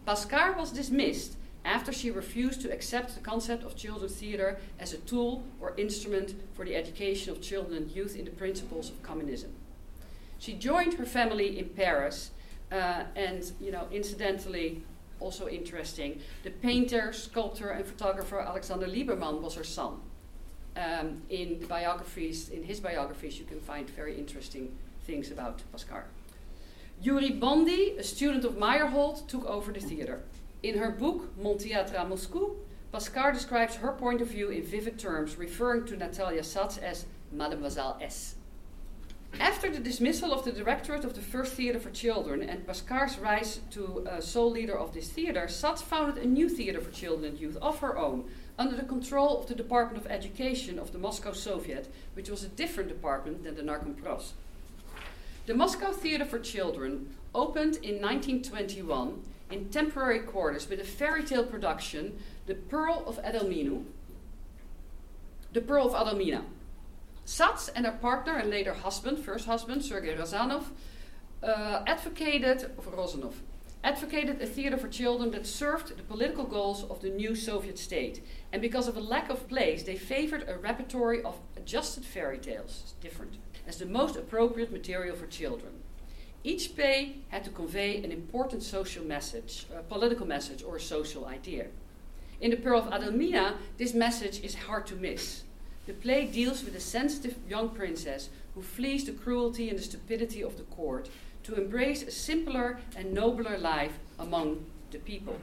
Pascar 0.05 0.55
was 0.55 0.71
dismissed 0.71 1.35
after 1.65 1.91
she 1.91 2.11
refused 2.11 2.61
to 2.61 2.71
accept 2.71 3.15
the 3.15 3.21
concept 3.21 3.63
of 3.63 3.75
children's 3.75 4.13
theater 4.13 4.59
as 4.79 4.93
a 4.93 4.97
tool 5.09 5.43
or 5.59 5.73
instrument 5.77 6.35
for 6.53 6.63
the 6.63 6.75
education 6.75 7.31
of 7.31 7.41
children 7.41 7.75
and 7.75 7.89
youth 7.89 8.15
in 8.15 8.25
the 8.25 8.37
principles 8.43 8.91
of 8.91 9.01
communism. 9.01 9.49
She 10.37 10.53
joined 10.53 10.93
her 10.93 11.07
family 11.07 11.57
in 11.57 11.69
Paris, 11.69 12.29
uh, 12.71 13.05
and, 13.15 13.51
you 13.59 13.71
know, 13.71 13.87
incidentally, 13.91 14.83
also 15.19 15.47
interesting, 15.47 16.19
the 16.43 16.49
painter, 16.49 17.13
sculptor, 17.13 17.69
and 17.71 17.85
photographer 17.85 18.39
Alexander 18.39 18.87
Liberman 18.87 19.41
was 19.41 19.55
her 19.55 19.63
son. 19.63 19.99
Um, 20.75 21.23
in 21.29 21.65
biographies, 21.67 22.49
in 22.49 22.63
his 22.63 22.79
biographies, 22.79 23.39
you 23.39 23.45
can 23.45 23.59
find 23.59 23.89
very 23.89 24.17
interesting 24.17 24.75
things 25.05 25.31
about 25.31 25.61
Pascar. 25.73 26.03
Yuri 27.01 27.31
Bondy, 27.31 27.95
a 27.97 28.03
student 28.03 28.45
of 28.45 28.53
Meyerhold, 28.53 29.27
took 29.27 29.45
over 29.45 29.71
the 29.71 29.79
theater. 29.79 30.21
In 30.63 30.77
her 30.77 30.89
book, 30.89 31.35
Mon 31.37 31.55
Théâtre 31.55 32.07
Moscou, 32.07 32.55
Pascar 32.93 33.33
describes 33.33 33.75
her 33.75 33.91
point 33.91 34.21
of 34.21 34.29
view 34.29 34.49
in 34.49 34.63
vivid 34.63 34.97
terms, 34.97 35.37
referring 35.37 35.85
to 35.85 35.97
Natalia 35.97 36.41
Sats 36.41 36.81
as 36.81 37.05
Mademoiselle 37.31 37.97
S. 38.01 38.35
After 39.39 39.69
the 39.69 39.79
dismissal 39.79 40.33
of 40.33 40.45
the 40.45 40.51
directorate 40.51 41.03
of 41.03 41.13
the 41.13 41.21
First 41.21 41.53
Theatre 41.53 41.79
for 41.79 41.91
Children 41.91 42.41
and 42.41 42.65
Pascar's 42.65 43.19
rise 43.19 43.59
to 43.71 44.07
uh, 44.07 44.19
sole 44.19 44.51
leader 44.51 44.77
of 44.77 44.93
this 44.93 45.09
theatre, 45.09 45.45
Sats 45.47 45.81
founded 45.81 46.23
a 46.23 46.27
new 46.27 46.49
theatre 46.49 46.81
for 46.81 46.91
children 46.91 47.31
and 47.31 47.39
youth 47.39 47.57
of 47.61 47.79
her 47.79 47.97
own, 47.97 48.29
under 48.57 48.75
the 48.75 48.83
control 48.83 49.39
of 49.39 49.47
the 49.47 49.53
Department 49.53 50.03
of 50.03 50.11
Education 50.11 50.79
of 50.79 50.91
the 50.91 50.97
Moscow 50.97 51.33
Soviet, 51.33 51.91
which 52.15 52.29
was 52.29 52.43
a 52.43 52.47
different 52.47 52.89
department 52.89 53.43
than 53.43 53.55
the 53.55 53.61
Narkompros. 53.61 54.31
The 55.45 55.53
Moscow 55.53 55.91
Theatre 55.91 56.25
for 56.25 56.39
Children 56.39 57.15
opened 57.35 57.75
in 57.77 58.01
1921 58.01 59.21
in 59.51 59.69
temporary 59.69 60.19
quarters 60.19 60.67
with 60.67 60.79
a 60.79 60.83
fairy 60.83 61.23
tale 61.23 61.45
production, 61.45 62.19
The 62.47 62.55
Pearl 62.55 63.03
of 63.05 63.21
Edelminu. 63.23 63.85
The 65.53 65.61
Pearl 65.61 65.87
of 65.87 65.93
Adelmina. 65.93 66.43
Sats 67.27 67.69
and 67.75 67.85
her 67.85 67.91
partner 67.91 68.37
and 68.37 68.49
later 68.49 68.73
husband, 68.73 69.19
first 69.19 69.45
husband, 69.47 69.83
Sergei 69.83 70.15
Razanov, 70.15 70.71
uh, 71.43 71.83
advocated, 71.85 72.71
or 72.77 72.83
Rozanov, 72.93 73.33
advocated 73.83 74.41
a 74.41 74.45
theater 74.45 74.77
for 74.77 74.87
children 74.87 75.31
that 75.31 75.45
served 75.45 75.97
the 75.97 76.03
political 76.03 76.45
goals 76.45 76.85
of 76.85 77.01
the 77.01 77.09
new 77.09 77.35
Soviet 77.35 77.77
state. 77.77 78.25
And 78.53 78.61
because 78.61 78.87
of 78.87 78.95
a 78.95 79.01
lack 79.01 79.29
of 79.29 79.49
plays, 79.49 79.83
they 79.83 79.97
favored 79.97 80.47
a 80.47 80.57
repertory 80.57 81.21
of 81.21 81.37
adjusted 81.57 82.05
fairy 82.05 82.37
tales, 82.37 82.93
different, 83.01 83.35
as 83.67 83.77
the 83.77 83.85
most 83.85 84.15
appropriate 84.15 84.71
material 84.71 85.17
for 85.17 85.27
children. 85.27 85.73
Each 86.45 86.73
play 86.73 87.17
had 87.27 87.43
to 87.43 87.49
convey 87.49 88.01
an 88.05 88.11
important 88.13 88.63
social 88.63 89.03
message, 89.03 89.65
a 89.77 89.83
political 89.83 90.25
message, 90.25 90.63
or 90.63 90.77
a 90.77 90.81
social 90.81 91.25
idea. 91.25 91.67
In 92.39 92.51
The 92.51 92.57
Pearl 92.57 92.79
of 92.79 92.93
Adelmina, 92.93 93.55
this 93.77 93.93
message 93.93 94.39
is 94.45 94.55
hard 94.55 94.87
to 94.87 94.95
miss. 94.95 95.43
The 95.87 95.93
play 95.93 96.25
deals 96.25 96.65
with 96.65 96.75
a 96.75 96.81
sensitive 96.81 97.37
young 97.49 97.69
princess 97.69 98.29
who 98.53 98.61
flees 98.61 99.05
the 99.05 99.13
cruelty 99.13 99.69
and 99.69 99.79
the 99.79 99.83
stupidity 99.83 100.43
of 100.43 100.57
the 100.57 100.63
court 100.63 101.09
to 101.43 101.55
embrace 101.55 102.03
a 102.03 102.11
simpler 102.11 102.79
and 102.95 103.13
nobler 103.13 103.57
life 103.57 103.97
among 104.19 104.65
the 104.91 104.99
people. 104.99 105.39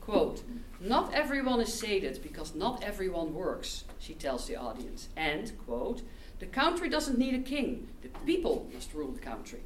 Quote, 0.00 0.42
not 0.80 1.12
everyone 1.12 1.60
is 1.60 1.74
sated 1.74 2.22
because 2.22 2.54
not 2.54 2.82
everyone 2.82 3.34
works, 3.34 3.84
she 3.98 4.14
tells 4.14 4.46
the 4.46 4.56
audience. 4.56 5.10
And, 5.16 5.52
quote, 5.66 6.00
the 6.38 6.46
country 6.46 6.88
doesn't 6.88 7.18
need 7.18 7.34
a 7.34 7.42
king, 7.42 7.88
the 8.00 8.08
people 8.24 8.70
must 8.72 8.94
rule 8.94 9.12
the 9.12 9.20
country. 9.20 9.60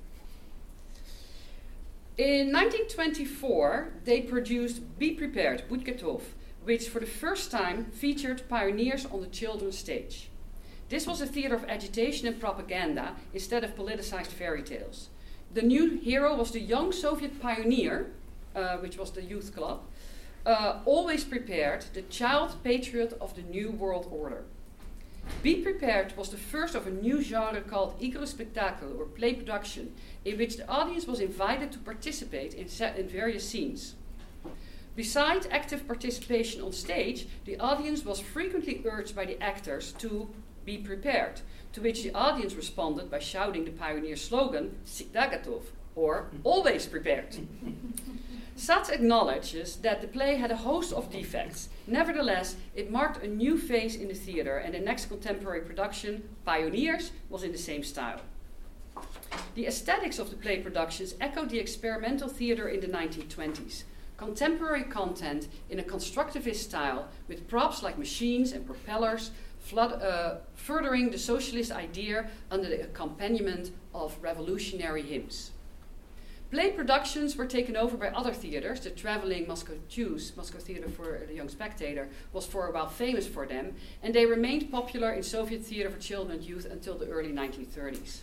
In 2.18 2.52
1924, 2.52 3.92
they 4.04 4.22
produced 4.22 4.98
Be 4.98 5.12
Prepared, 5.12 5.68
Budgetov, 5.70 6.22
which 6.64 6.88
for 6.88 7.00
the 7.00 7.06
first 7.06 7.50
time 7.50 7.86
featured 7.86 8.48
pioneers 8.48 9.06
on 9.06 9.20
the 9.20 9.26
children's 9.26 9.78
stage. 9.78 10.28
This 10.88 11.06
was 11.06 11.20
a 11.20 11.26
theater 11.26 11.54
of 11.54 11.64
agitation 11.64 12.28
and 12.28 12.38
propaganda 12.38 13.16
instead 13.32 13.64
of 13.64 13.74
politicized 13.74 14.26
fairy 14.26 14.62
tales. 14.62 15.08
The 15.54 15.62
new 15.62 15.98
hero 15.98 16.36
was 16.36 16.50
the 16.50 16.60
young 16.60 16.92
Soviet 16.92 17.40
pioneer, 17.40 18.12
uh, 18.54 18.76
which 18.78 18.96
was 18.98 19.10
the 19.10 19.22
youth 19.22 19.54
club, 19.54 19.82
uh, 20.44 20.80
always 20.84 21.24
prepared, 21.24 21.84
the 21.94 22.02
child 22.02 22.56
patriot 22.62 23.16
of 23.20 23.34
the 23.34 23.42
new 23.42 23.70
world 23.70 24.08
order. 24.10 24.44
Be 25.42 25.56
Prepared 25.56 26.16
was 26.16 26.30
the 26.30 26.36
first 26.36 26.74
of 26.74 26.86
a 26.86 26.90
new 26.90 27.22
genre 27.22 27.60
called 27.60 27.94
Spectacle 28.24 28.96
or 28.98 29.06
play 29.06 29.34
production, 29.34 29.94
in 30.24 30.36
which 30.36 30.56
the 30.56 30.68
audience 30.68 31.06
was 31.06 31.20
invited 31.20 31.70
to 31.72 31.78
participate 31.78 32.54
in, 32.54 32.66
in 32.96 33.08
various 33.08 33.48
scenes. 33.48 33.94
Besides 34.94 35.48
active 35.50 35.86
participation 35.86 36.60
on 36.60 36.72
stage, 36.72 37.26
the 37.46 37.58
audience 37.58 38.04
was 38.04 38.20
frequently 38.20 38.82
urged 38.84 39.16
by 39.16 39.24
the 39.24 39.42
actors 39.42 39.92
to 39.98 40.28
be 40.66 40.76
prepared, 40.78 41.40
to 41.72 41.80
which 41.80 42.02
the 42.02 42.12
audience 42.12 42.54
responded 42.54 43.10
by 43.10 43.18
shouting 43.18 43.64
the 43.64 43.70
pioneer 43.70 44.16
slogan, 44.16 44.76
Vsegda 44.84 45.32
gotov, 45.32 45.62
or 45.94 46.30
always 46.44 46.86
prepared. 46.86 47.36
Sats 48.56 48.90
acknowledges 48.90 49.76
that 49.76 50.02
the 50.02 50.06
play 50.06 50.36
had 50.36 50.50
a 50.50 50.56
host 50.56 50.92
of 50.92 51.10
defects. 51.10 51.70
Nevertheless, 51.86 52.56
it 52.76 52.90
marked 52.90 53.24
a 53.24 53.26
new 53.26 53.56
phase 53.56 53.96
in 53.96 54.08
the 54.08 54.14
theater, 54.14 54.58
and 54.58 54.74
the 54.74 54.78
next 54.78 55.06
contemporary 55.06 55.62
production, 55.62 56.28
Pioneers, 56.44 57.12
was 57.30 57.42
in 57.42 57.52
the 57.52 57.58
same 57.58 57.82
style. 57.82 58.20
The 59.54 59.66
aesthetics 59.66 60.18
of 60.18 60.28
the 60.28 60.36
play 60.36 60.60
productions 60.60 61.14
echoed 61.18 61.48
the 61.48 61.58
experimental 61.58 62.28
theater 62.28 62.68
in 62.68 62.80
the 62.80 62.88
1920s. 62.88 63.84
Contemporary 64.22 64.84
content 64.84 65.48
in 65.68 65.80
a 65.80 65.82
constructivist 65.82 66.54
style, 66.54 67.08
with 67.26 67.48
props 67.48 67.82
like 67.82 67.98
machines 67.98 68.52
and 68.52 68.64
propellers, 68.64 69.32
flood, 69.58 70.00
uh, 70.00 70.36
furthering 70.54 71.10
the 71.10 71.18
socialist 71.18 71.72
idea 71.72 72.30
under 72.48 72.68
the 72.68 72.82
accompaniment 72.82 73.72
of 73.92 74.16
revolutionary 74.22 75.02
hymns. 75.02 75.50
Play 76.52 76.70
productions 76.70 77.34
were 77.34 77.46
taken 77.46 77.76
over 77.76 77.96
by 77.96 78.10
other 78.10 78.32
theaters. 78.32 78.78
The 78.78 78.90
traveling 78.90 79.48
Moscow 79.48 79.74
TYUZ, 79.90 80.36
Moscow 80.36 80.58
Theater 80.58 80.88
for 80.88 81.22
the 81.26 81.34
Young 81.34 81.48
Spectator, 81.48 82.08
was 82.32 82.46
for 82.46 82.68
a 82.68 82.70
while 82.70 82.88
famous 82.88 83.26
for 83.26 83.44
them, 83.44 83.74
and 84.04 84.14
they 84.14 84.24
remained 84.24 84.70
popular 84.70 85.12
in 85.12 85.24
Soviet 85.24 85.64
theater 85.64 85.90
for 85.90 85.98
children 85.98 86.38
and 86.38 86.46
youth 86.48 86.66
until 86.70 86.96
the 86.96 87.08
early 87.08 87.32
1930s. 87.32 88.20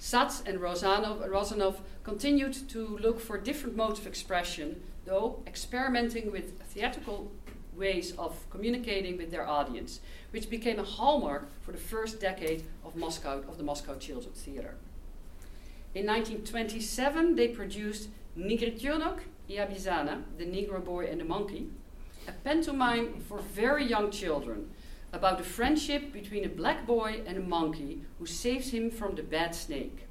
Sats 0.00 0.46
and 0.46 0.58
Rozanov, 0.58 1.28
Rozanov 1.28 1.76
continued 2.02 2.54
to 2.68 2.98
look 2.98 3.20
for 3.20 3.38
different 3.38 3.76
modes 3.76 3.98
of 4.00 4.06
expression, 4.06 4.82
though 5.04 5.42
experimenting 5.46 6.30
with 6.30 6.60
theatrical 6.62 7.30
ways 7.76 8.12
of 8.18 8.48
communicating 8.50 9.16
with 9.16 9.30
their 9.30 9.46
audience, 9.46 10.00
which 10.30 10.50
became 10.50 10.78
a 10.78 10.84
hallmark 10.84 11.48
for 11.62 11.72
the 11.72 11.78
first 11.78 12.20
decade 12.20 12.64
of 12.84 12.96
Moscow 12.96 13.42
of 13.48 13.58
the 13.58 13.64
Moscow 13.64 13.96
Children's 13.96 14.40
Theater. 14.40 14.74
In 15.94 16.06
1927, 16.06 17.36
they 17.36 17.48
produced 17.48 18.08
Nigritjonok 18.36 19.20
i 19.48 19.52
Abizana, 19.52 20.22
The 20.38 20.44
Negro 20.44 20.82
Boy 20.82 21.06
and 21.06 21.20
the 21.20 21.24
Monkey, 21.24 21.68
a 22.26 22.32
pantomime 22.32 23.20
for 23.20 23.38
very 23.38 23.84
young 23.84 24.10
children 24.10 24.70
about 25.14 25.38
the 25.38 25.44
friendship 25.44 26.12
between 26.12 26.44
a 26.44 26.48
black 26.48 26.86
boy 26.86 27.22
and 27.24 27.38
a 27.38 27.40
monkey 27.40 28.02
who 28.18 28.26
saves 28.26 28.70
him 28.70 28.90
from 28.90 29.14
the 29.14 29.22
bad 29.22 29.54
snake. 29.54 30.06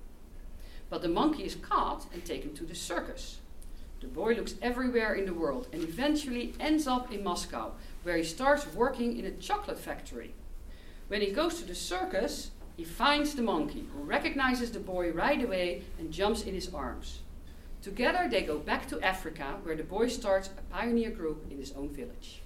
But 0.89 1.01
the 1.01 1.09
monkey 1.09 1.43
is 1.43 1.55
caught 1.55 2.05
and 2.13 2.23
taken 2.23 2.53
to 2.55 2.63
the 2.63 2.73
circus. 2.73 3.39
The 3.99 4.07
boy 4.07 4.33
looks 4.33 4.55
everywhere 4.61 5.15
in 5.15 5.25
the 5.25 5.33
world 5.33 5.67
and 5.73 5.83
eventually 5.83 6.53
ends 6.57 6.87
up 6.87 7.11
in 7.11 7.23
Moscow, 7.23 7.73
where 8.03 8.15
he 8.15 8.23
starts 8.23 8.65
working 8.73 9.17
in 9.17 9.25
a 9.25 9.31
chocolate 9.31 9.79
factory. 9.79 10.33
When 11.09 11.19
he 11.19 11.31
goes 11.31 11.59
to 11.59 11.65
the 11.65 11.75
circus, 11.75 12.51
he 12.77 12.85
finds 12.85 13.35
the 13.35 13.41
monkey, 13.41 13.85
who 13.93 14.03
recognizes 14.03 14.71
the 14.71 14.79
boy 14.79 15.11
right 15.11 15.43
away 15.43 15.83
and 15.99 16.13
jumps 16.13 16.43
in 16.43 16.53
his 16.53 16.73
arms. 16.73 17.19
Together, 17.81 18.29
they 18.29 18.41
go 18.41 18.57
back 18.57 18.87
to 18.87 19.01
Africa, 19.01 19.57
where 19.63 19.75
the 19.75 19.83
boy 19.83 20.07
starts 20.07 20.49
a 20.57 20.73
pioneer 20.73 21.11
group 21.11 21.45
in 21.51 21.57
his 21.57 21.73
own 21.73 21.89
village. 21.89 22.42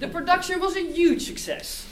The 0.00 0.08
production 0.08 0.60
was 0.60 0.76
a 0.76 0.80
huge 0.80 1.26
success. 1.26 1.86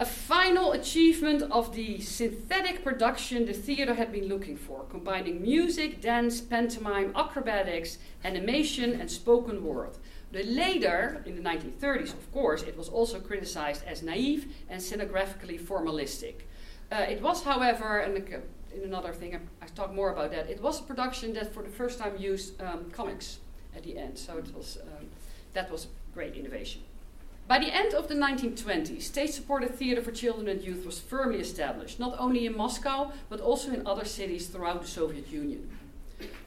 a 0.00 0.04
final 0.04 0.72
achievement 0.72 1.42
of 1.50 1.74
the 1.74 2.00
synthetic 2.00 2.82
production 2.82 3.46
the 3.46 3.52
theater 3.52 3.94
had 3.94 4.10
been 4.10 4.26
looking 4.26 4.56
for, 4.56 4.84
combining 4.90 5.40
music, 5.42 6.00
dance, 6.00 6.40
pantomime, 6.40 7.12
acrobatics, 7.14 7.98
animation, 8.24 9.00
and 9.00 9.10
spoken 9.10 9.64
word. 9.64 9.96
The 10.32 10.42
later, 10.44 11.22
in 11.26 11.36
the 11.36 11.42
1930s, 11.42 12.14
of 12.14 12.32
course, 12.32 12.62
it 12.62 12.76
was 12.76 12.88
also 12.88 13.20
criticized 13.20 13.84
as 13.86 14.02
naive 14.02 14.54
and 14.68 14.80
scenographically 14.80 15.60
formalistic. 15.60 16.34
Uh, 16.90 17.06
it 17.08 17.20
was, 17.20 17.42
however, 17.42 17.98
and 17.98 18.16
uh, 18.16 18.38
in 18.74 18.84
another 18.84 19.12
thing, 19.12 19.36
I, 19.36 19.40
I 19.64 19.66
talk 19.68 19.92
more 19.94 20.10
about 20.10 20.30
that, 20.30 20.48
it 20.48 20.62
was 20.62 20.80
a 20.80 20.82
production 20.82 21.32
that 21.34 21.52
for 21.52 21.62
the 21.62 21.68
first 21.68 21.98
time 21.98 22.16
used 22.18 22.60
um, 22.62 22.90
comics 22.90 23.38
at 23.76 23.82
the 23.82 23.98
end. 23.98 24.18
So 24.18 24.38
it 24.38 24.54
was, 24.54 24.78
um, 24.82 25.06
that 25.54 25.70
was 25.70 25.84
a 25.84 26.14
great 26.14 26.34
innovation. 26.34 26.82
By 27.48 27.58
the 27.58 27.74
end 27.74 27.92
of 27.92 28.08
the 28.08 28.14
1920s, 28.14 29.02
state 29.02 29.34
supported 29.34 29.74
theater 29.74 30.00
for 30.00 30.12
children 30.12 30.48
and 30.48 30.62
youth 30.62 30.86
was 30.86 30.98
firmly 30.98 31.38
established, 31.38 31.98
not 32.00 32.14
only 32.18 32.46
in 32.46 32.56
Moscow, 32.56 33.12
but 33.28 33.40
also 33.40 33.72
in 33.72 33.86
other 33.86 34.04
cities 34.04 34.46
throughout 34.46 34.80
the 34.80 34.88
Soviet 34.88 35.28
Union. 35.28 35.68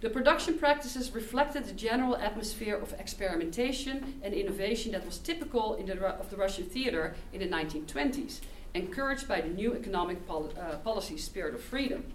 The 0.02 0.10
production 0.10 0.58
practices 0.58 1.14
reflected 1.14 1.66
the 1.66 1.74
general 1.74 2.16
atmosphere 2.16 2.76
of 2.76 2.94
experimentation 2.94 4.20
and 4.24 4.34
innovation 4.34 4.94
that 4.94 5.06
was 5.06 5.18
typical 5.18 5.76
the, 5.76 6.06
of 6.06 6.30
the 6.30 6.38
Russian 6.38 6.66
theater 6.66 7.16
in 7.34 7.40
the 7.40 7.48
1920s, 7.48 8.40
encouraged 8.74 9.28
by 9.28 9.42
the 9.42 9.50
new 9.50 9.74
economic 9.74 10.26
pol- 10.28 10.54
uh, 10.60 10.78
policy 10.78 11.18
spirit 11.18 11.54
of 11.54 11.62
freedom. 11.62 12.06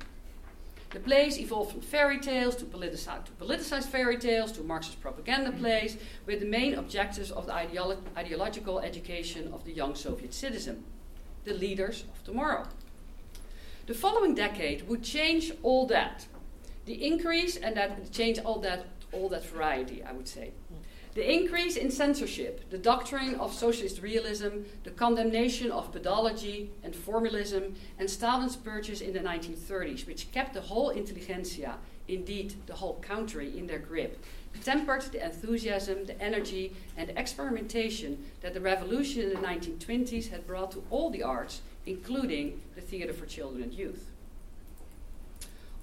The 0.90 0.98
plays 0.98 1.38
evolved 1.38 1.70
from 1.72 1.80
fairy 1.82 2.18
tales 2.18 2.56
to, 2.56 2.64
politici- 2.64 3.24
to 3.24 3.32
politicized 3.32 3.86
fairy 3.86 4.18
tales 4.18 4.50
to 4.52 4.62
Marxist 4.62 5.00
propaganda 5.00 5.50
mm-hmm. 5.50 5.60
plays, 5.60 5.96
with 6.26 6.40
the 6.40 6.46
main 6.46 6.74
objectives 6.74 7.30
of 7.30 7.46
the 7.46 7.52
ideolo- 7.52 7.98
ideological 8.16 8.80
education 8.80 9.52
of 9.52 9.64
the 9.64 9.72
young 9.72 9.94
Soviet 9.94 10.34
citizen, 10.34 10.84
the 11.44 11.54
leaders 11.54 12.04
of 12.12 12.24
tomorrow. 12.24 12.66
The 13.86 13.94
following 13.94 14.34
decade 14.34 14.88
would 14.88 15.02
change 15.02 15.52
all 15.62 15.86
that. 15.86 16.26
The 16.86 17.06
increase 17.06 17.56
and 17.56 17.76
that 17.76 18.10
change 18.12 18.38
all 18.40 18.58
that 18.60 18.86
all 19.12 19.28
that 19.28 19.44
variety, 19.44 20.02
I 20.04 20.12
would 20.12 20.28
say. 20.28 20.52
The 21.14 21.28
increase 21.28 21.76
in 21.76 21.90
censorship, 21.90 22.70
the 22.70 22.78
doctrine 22.78 23.34
of 23.34 23.52
socialist 23.52 24.00
realism, 24.00 24.60
the 24.84 24.90
condemnation 24.90 25.72
of 25.72 25.92
pedology 25.92 26.68
and 26.84 26.94
formalism, 26.94 27.74
and 27.98 28.08
Stalin's 28.08 28.54
purges 28.54 29.00
in 29.00 29.12
the 29.12 29.18
1930s, 29.18 30.06
which 30.06 30.30
kept 30.30 30.54
the 30.54 30.60
whole 30.60 30.90
intelligentsia, 30.90 31.78
indeed 32.06 32.54
the 32.66 32.74
whole 32.74 32.94
country, 32.94 33.58
in 33.58 33.66
their 33.66 33.80
grip, 33.80 34.22
tempered 34.62 35.02
the 35.10 35.24
enthusiasm, 35.24 36.04
the 36.04 36.20
energy, 36.22 36.76
and 36.96 37.10
experimentation 37.16 38.24
that 38.40 38.54
the 38.54 38.60
revolution 38.60 39.22
in 39.22 39.30
the 39.30 39.46
1920s 39.48 40.30
had 40.30 40.46
brought 40.46 40.70
to 40.70 40.84
all 40.90 41.10
the 41.10 41.24
arts, 41.24 41.60
including 41.86 42.60
the 42.76 42.80
theater 42.80 43.12
for 43.12 43.26
children 43.26 43.64
and 43.64 43.72
youth. 43.72 44.06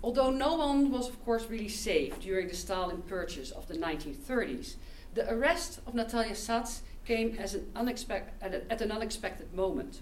Although 0.02 0.30
no 0.30 0.56
one 0.56 0.90
was, 0.90 1.10
of 1.10 1.24
course, 1.26 1.48
really 1.50 1.68
safe 1.68 2.18
during 2.22 2.48
the 2.48 2.56
Stalin 2.56 3.02
purges 3.02 3.52
of 3.52 3.68
the 3.68 3.74
1930s, 3.74 4.76
the 5.18 5.34
arrest 5.34 5.80
of 5.88 5.96
Natalia 5.96 6.34
Sats 6.34 6.82
came 7.04 7.36
as 7.40 7.56
an 7.56 7.66
unexpect- 7.76 8.30
at, 8.40 8.54
a, 8.54 8.72
at 8.72 8.82
an 8.82 8.92
unexpected 8.92 9.52
moment. 9.52 10.02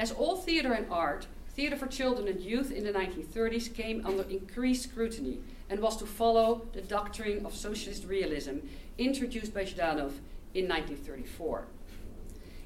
As 0.00 0.10
all 0.10 0.36
theater 0.36 0.72
and 0.72 0.86
art, 0.90 1.28
theater 1.50 1.76
for 1.76 1.86
children 1.86 2.26
and 2.26 2.40
youth 2.40 2.72
in 2.72 2.82
the 2.82 2.92
1930s 2.92 3.72
came 3.72 4.04
under 4.04 4.24
increased 4.24 4.90
scrutiny 4.90 5.38
and 5.70 5.78
was 5.78 5.96
to 5.98 6.06
follow 6.06 6.66
the 6.72 6.82
doctrine 6.82 7.46
of 7.46 7.54
socialist 7.54 8.04
realism 8.04 8.56
introduced 8.98 9.54
by 9.54 9.62
Zhdanov 9.62 10.18
in 10.54 10.66
1934. 10.66 11.64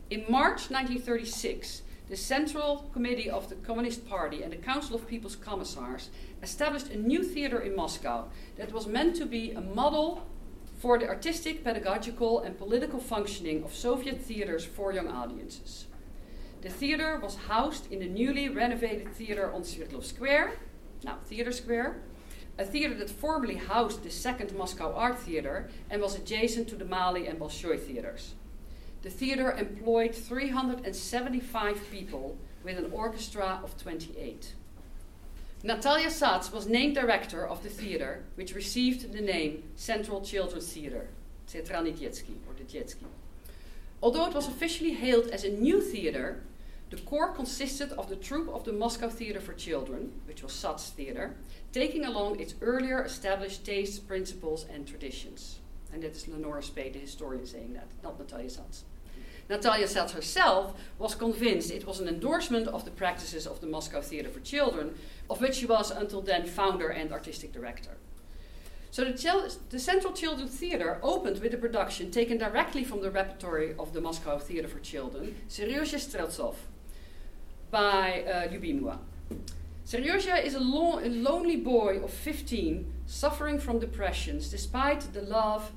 In 0.08 0.24
March 0.30 0.70
1936, 0.70 1.82
the 2.08 2.16
Central 2.16 2.88
Committee 2.94 3.28
of 3.28 3.50
the 3.50 3.54
Communist 3.56 4.08
Party 4.08 4.42
and 4.42 4.52
the 4.52 4.56
Council 4.56 4.96
of 4.96 5.06
People's 5.06 5.36
Commissars 5.36 6.08
established 6.42 6.88
a 6.88 6.98
new 6.98 7.22
theater 7.22 7.60
in 7.60 7.76
Moscow 7.76 8.28
that 8.56 8.72
was 8.72 8.86
meant 8.86 9.14
to 9.16 9.26
be 9.26 9.52
a 9.52 9.60
model 9.60 10.26
for 10.80 10.98
the 10.98 11.06
artistic, 11.06 11.62
pedagogical, 11.62 12.40
and 12.40 12.56
political 12.56 12.98
functioning 12.98 13.62
of 13.62 13.74
Soviet 13.74 14.18
theaters 14.18 14.64
for 14.64 14.94
young 14.94 15.08
audiences. 15.08 15.86
The 16.62 16.70
theater 16.70 17.20
was 17.22 17.36
housed 17.36 17.92
in 17.92 17.98
the 18.00 18.08
newly 18.08 18.48
renovated 18.48 19.14
theater 19.14 19.52
on 19.52 19.62
Sverdlov 19.62 20.04
Square, 20.04 20.54
now 21.04 21.18
Theater 21.26 21.52
Square, 21.52 22.00
a 22.58 22.64
theater 22.64 22.94
that 22.94 23.10
formerly 23.10 23.56
housed 23.56 24.02
the 24.02 24.10
second 24.10 24.56
Moscow 24.56 24.94
Art 24.94 25.18
Theater 25.18 25.68
and 25.90 26.00
was 26.00 26.16
adjacent 26.16 26.68
to 26.68 26.76
the 26.76 26.84
Mali 26.86 27.26
and 27.26 27.38
Bolshoi 27.38 27.78
theaters. 27.78 28.34
The 29.02 29.10
theater 29.10 29.52
employed 29.52 30.14
375 30.14 31.90
people 31.90 32.38
with 32.64 32.78
an 32.78 32.90
orchestra 32.92 33.60
of 33.62 33.76
28. 33.76 34.54
Natalia 35.62 36.06
Sats 36.06 36.50
was 36.50 36.66
named 36.66 36.94
director 36.94 37.46
of 37.46 37.62
the 37.62 37.68
theater, 37.68 38.24
which 38.34 38.54
received 38.54 39.12
the 39.12 39.20
name 39.20 39.62
Central 39.76 40.22
Children's 40.22 40.72
Theater, 40.72 41.08
Cetrani 41.46 41.92
Dziecki, 41.92 42.36
or 42.48 42.54
the 42.56 42.64
Dziecki. 42.64 43.04
Although 44.02 44.24
it 44.24 44.34
was 44.34 44.48
officially 44.48 44.94
hailed 44.94 45.26
as 45.26 45.44
a 45.44 45.50
new 45.50 45.82
theater, 45.82 46.42
the 46.88 46.96
corps 46.96 47.34
consisted 47.34 47.92
of 47.92 48.08
the 48.08 48.16
troupe 48.16 48.48
of 48.48 48.64
the 48.64 48.72
Moscow 48.72 49.10
Theater 49.10 49.38
for 49.38 49.52
Children, 49.52 50.12
which 50.26 50.42
was 50.42 50.52
Sats 50.52 50.88
Theater, 50.88 51.36
taking 51.72 52.06
along 52.06 52.40
its 52.40 52.54
earlier 52.62 53.04
established 53.04 53.62
tastes, 53.62 53.98
principles, 53.98 54.64
and 54.72 54.88
traditions. 54.88 55.58
And 55.92 56.02
that 56.02 56.12
is 56.12 56.26
Lenora 56.26 56.62
Spade, 56.62 56.94
the 56.94 57.00
historian, 57.00 57.44
saying 57.44 57.74
that, 57.74 57.88
not 58.02 58.18
Natalia 58.18 58.48
Sats. 58.48 58.84
Natalia 59.50 59.86
Sats 59.86 60.12
herself 60.12 60.74
was 60.98 61.16
convinced 61.16 61.72
it 61.72 61.84
was 61.84 61.98
an 61.98 62.06
endorsement 62.06 62.68
of 62.68 62.84
the 62.84 62.90
practices 62.92 63.48
of 63.48 63.60
the 63.60 63.66
Moscow 63.66 64.00
Theater 64.00 64.28
for 64.28 64.38
Children, 64.40 64.94
of 65.28 65.40
which 65.40 65.56
she 65.56 65.66
was 65.66 65.90
until 65.90 66.22
then 66.22 66.46
founder 66.46 66.88
and 66.88 67.12
artistic 67.12 67.52
director. 67.52 67.96
So 68.92 69.04
the, 69.04 69.18
Chel- 69.18 69.48
the 69.70 69.80
Central 69.80 70.12
Children's 70.12 70.56
Theatre 70.56 70.98
opened 71.02 71.40
with 71.40 71.52
a 71.52 71.56
production 71.56 72.12
taken 72.12 72.38
directly 72.38 72.84
from 72.84 73.02
the 73.02 73.10
repertory 73.10 73.74
of 73.76 73.92
the 73.92 74.00
Moscow 74.00 74.38
Theatre 74.38 74.68
for 74.68 74.78
Children, 74.78 75.34
Seryozha 75.48 75.98
Streltsov, 75.98 76.54
by 77.72 78.22
uh. 78.22 78.96
Seryozha 79.84 80.44
is 80.44 80.54
a, 80.54 80.60
lo- 80.60 81.00
a 81.00 81.08
lonely 81.08 81.56
boy 81.56 81.98
of 81.98 82.12
15 82.12 82.92
suffering 83.06 83.58
from 83.58 83.80
depressions 83.80 84.48
despite 84.48 85.12
the 85.12 85.22
love 85.22 85.72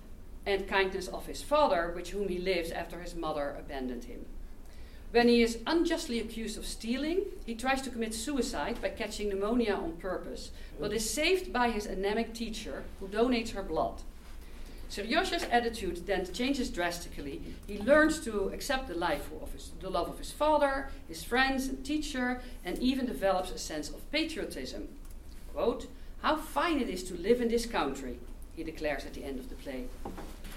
and 0.45 0.67
kindness 0.67 1.07
of 1.07 1.25
his 1.25 1.41
father, 1.41 1.91
with 1.95 2.09
whom 2.09 2.27
he 2.27 2.37
lives 2.37 2.71
after 2.71 2.99
his 2.99 3.15
mother 3.15 3.55
abandoned 3.57 4.05
him. 4.05 4.25
When 5.11 5.27
he 5.27 5.43
is 5.43 5.59
unjustly 5.67 6.19
accused 6.19 6.57
of 6.57 6.65
stealing, 6.65 7.25
he 7.45 7.53
tries 7.53 7.83
to 7.83 7.91
commit 7.91 8.15
suicide 8.15 8.81
by 8.81 8.89
catching 8.89 9.29
pneumonia 9.29 9.75
on 9.75 9.93
purpose, 9.97 10.49
but 10.79 10.91
is 10.91 11.07
saved 11.07 11.53
by 11.53 11.69
his 11.69 11.85
anemic 11.85 12.33
teacher, 12.33 12.83
who 12.99 13.07
donates 13.07 13.51
her 13.51 13.61
blood. 13.61 14.01
Seryozha's 14.89 15.43
attitude 15.51 16.07
then 16.07 16.31
changes 16.33 16.69
drastically. 16.69 17.41
He 17.67 17.79
learns 17.79 18.19
to 18.21 18.49
accept 18.49 18.87
the 18.87 18.95
life 18.95 19.29
of 19.41 19.51
his, 19.51 19.71
the 19.79 19.89
love 19.89 20.07
of 20.07 20.17
his 20.17 20.31
father, 20.31 20.89
his 21.07 21.23
friends 21.23 21.67
and 21.67 21.85
teacher, 21.85 22.41
and 22.65 22.79
even 22.79 23.05
develops 23.05 23.51
a 23.51 23.57
sense 23.57 23.89
of 23.89 24.11
patriotism. 24.11 24.87
Quote, 25.53 25.87
How 26.21 26.37
fine 26.37 26.79
it 26.79 26.89
is 26.89 27.03
to 27.05 27.15
live 27.15 27.41
in 27.41 27.49
this 27.49 27.65
country, 27.67 28.19
he 28.55 28.63
declares 28.63 29.05
at 29.05 29.13
the 29.13 29.23
end 29.23 29.39
of 29.39 29.49
the 29.49 29.55
play. 29.55 29.85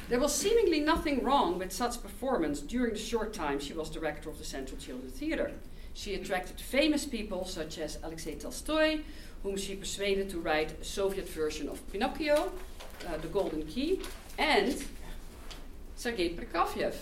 There 0.08 0.20
was 0.20 0.34
seemingly 0.34 0.80
nothing 0.80 1.24
wrong 1.24 1.58
with 1.58 1.72
such 1.72 2.00
performance 2.02 2.60
during 2.60 2.92
the 2.92 2.98
short 2.98 3.32
time 3.34 3.58
she 3.58 3.72
was 3.72 3.90
director 3.90 4.30
of 4.30 4.38
the 4.38 4.44
Central 4.44 4.78
Children's 4.78 5.14
Theatre. 5.14 5.52
She 5.94 6.14
attracted 6.14 6.60
famous 6.60 7.04
people 7.04 7.44
such 7.44 7.78
as 7.78 7.98
Alexei 8.02 8.34
Tolstoy, 8.36 9.00
whom 9.42 9.56
she 9.56 9.74
persuaded 9.74 10.30
to 10.30 10.38
write 10.38 10.80
a 10.80 10.84
Soviet 10.84 11.28
version 11.28 11.68
of 11.68 11.80
Pinocchio, 11.90 12.52
uh, 13.08 13.16
The 13.16 13.28
Golden 13.28 13.62
Key, 13.66 14.02
and 14.38 14.84
Sergei 15.96 16.34
Prokofiev, 16.34 16.94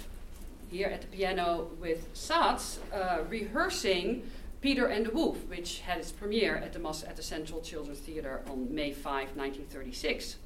here 0.70 0.88
at 0.88 1.02
the 1.02 1.07
piano 1.09 1.70
with 1.80 2.12
Sats, 2.14 2.78
uh, 2.92 3.24
rehearsing 3.28 4.22
Peter 4.61 4.87
and 4.87 5.07
the 5.07 5.11
Wolf, 5.11 5.44
which 5.46 5.80
had 5.80 5.98
its 5.98 6.11
premiere 6.11 6.57
at 6.57 6.72
the, 6.72 6.78
Mos- 6.78 7.04
at 7.04 7.16
the 7.16 7.22
Central 7.22 7.61
Children's 7.61 7.98
Theatre 7.98 8.42
on 8.48 8.74
May 8.74 8.92
5, 8.92 9.37
1936. 9.37 10.37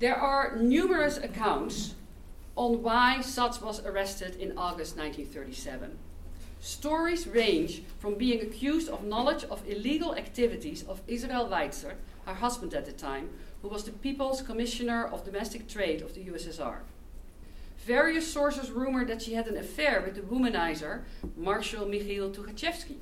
There 0.00 0.16
are 0.16 0.56
numerous 0.56 1.18
accounts 1.18 1.94
on 2.56 2.82
why 2.82 3.18
Sats 3.20 3.62
was 3.62 3.84
arrested 3.86 4.34
in 4.36 4.58
August 4.58 4.96
1937. 4.96 5.96
Stories 6.60 7.28
range 7.28 7.82
from 8.00 8.16
being 8.16 8.40
accused 8.40 8.88
of 8.88 9.04
knowledge 9.04 9.44
of 9.44 9.62
illegal 9.68 10.16
activities 10.16 10.82
of 10.88 11.00
Israel 11.06 11.48
Weitzer, 11.48 11.94
her 12.26 12.34
husband 12.34 12.74
at 12.74 12.86
the 12.86 12.92
time, 12.92 13.30
who 13.62 13.68
was 13.68 13.84
the 13.84 13.92
People's 13.92 14.42
Commissioner 14.42 15.06
of 15.06 15.24
Domestic 15.24 15.68
Trade 15.68 16.02
of 16.02 16.14
the 16.14 16.24
USSR. 16.24 16.78
Various 17.86 18.26
sources 18.26 18.72
rumored 18.72 19.06
that 19.08 19.22
she 19.22 19.34
had 19.34 19.46
an 19.46 19.56
affair 19.56 20.00
with 20.00 20.16
the 20.16 20.22
womanizer 20.22 21.02
Marshal 21.36 21.86
Mikhail 21.86 22.30
Tukhachevsky, 22.30 22.96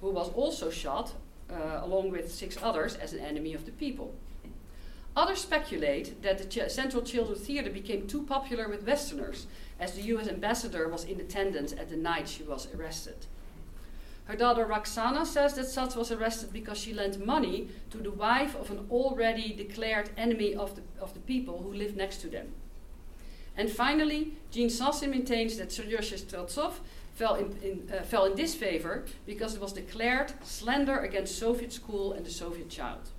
who 0.00 0.10
was 0.10 0.30
also 0.30 0.70
shot, 0.70 1.12
uh, 1.50 1.80
along 1.82 2.10
with 2.10 2.32
six 2.32 2.56
others, 2.62 2.94
as 2.96 3.12
an 3.12 3.20
enemy 3.20 3.52
of 3.52 3.66
the 3.66 3.72
people. 3.72 4.14
Others 5.14 5.42
speculate 5.42 6.22
that 6.22 6.38
the 6.38 6.44
Ch- 6.44 6.70
Central 6.70 7.02
Children's 7.02 7.46
Theatre 7.46 7.70
became 7.70 8.06
too 8.06 8.22
popular 8.22 8.68
with 8.68 8.86
Westerners, 8.86 9.46
as 9.78 9.94
the 9.94 10.02
US 10.14 10.28
ambassador 10.28 10.88
was 10.88 11.04
in 11.04 11.20
attendance 11.20 11.72
at 11.72 11.90
the 11.90 11.96
night 11.96 12.28
she 12.28 12.42
was 12.42 12.66
arrested. 12.74 13.26
Her 14.24 14.36
daughter 14.36 14.64
Roxana 14.64 15.26
says 15.26 15.54
that 15.54 15.66
Sats 15.66 15.96
was 15.96 16.12
arrested 16.12 16.52
because 16.52 16.78
she 16.78 16.94
lent 16.94 17.24
money 17.24 17.68
to 17.90 17.98
the 17.98 18.10
wife 18.10 18.54
of 18.54 18.70
an 18.70 18.86
already 18.90 19.52
declared 19.52 20.10
enemy 20.16 20.54
of 20.54 20.76
the, 20.76 20.82
of 21.00 21.12
the 21.12 21.20
people 21.20 21.62
who 21.62 21.74
lived 21.74 21.96
next 21.96 22.18
to 22.18 22.28
them. 22.28 22.52
And 23.56 23.70
finally, 23.70 24.34
Jean 24.50 24.68
Sassi 24.68 25.08
maintains 25.08 25.58
that 25.58 25.68
Seryozha 25.68 26.18
Streltsov 26.18 26.74
fell 27.14 27.34
in, 27.34 27.58
in, 27.62 27.92
uh, 27.92 28.02
fell 28.02 28.24
in 28.24 28.34
disfavor 28.34 29.04
because 29.26 29.54
it 29.54 29.60
was 29.60 29.72
declared 29.74 30.32
slander 30.42 31.00
against 31.00 31.38
Soviet 31.38 31.72
school 31.72 32.12
and 32.12 32.24
the 32.24 32.30
Soviet 32.30 32.70
child. 32.70 33.10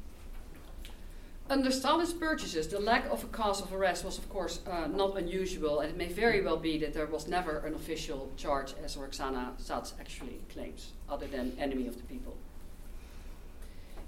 Under 1.49 1.71
Stalin's 1.71 2.13
purchases, 2.13 2.69
the 2.69 2.79
lack 2.79 3.05
of 3.11 3.23
a 3.23 3.27
cause 3.27 3.61
of 3.61 3.73
arrest 3.73 4.05
was, 4.05 4.17
of 4.17 4.29
course, 4.29 4.59
uh, 4.65 4.87
not 4.87 5.17
unusual, 5.17 5.81
and 5.81 5.89
it 5.91 5.97
may 5.97 6.07
very 6.07 6.41
well 6.41 6.57
be 6.57 6.77
that 6.77 6.93
there 6.93 7.05
was 7.05 7.27
never 7.27 7.57
an 7.59 7.73
official 7.73 8.31
charge, 8.37 8.73
as 8.83 8.95
Roxana 8.95 9.51
Sats 9.61 9.91
actually 9.99 10.39
claims, 10.51 10.93
other 11.09 11.27
than 11.27 11.55
enemy 11.59 11.85
of 11.87 11.97
the 11.97 12.03
people. 12.03 12.37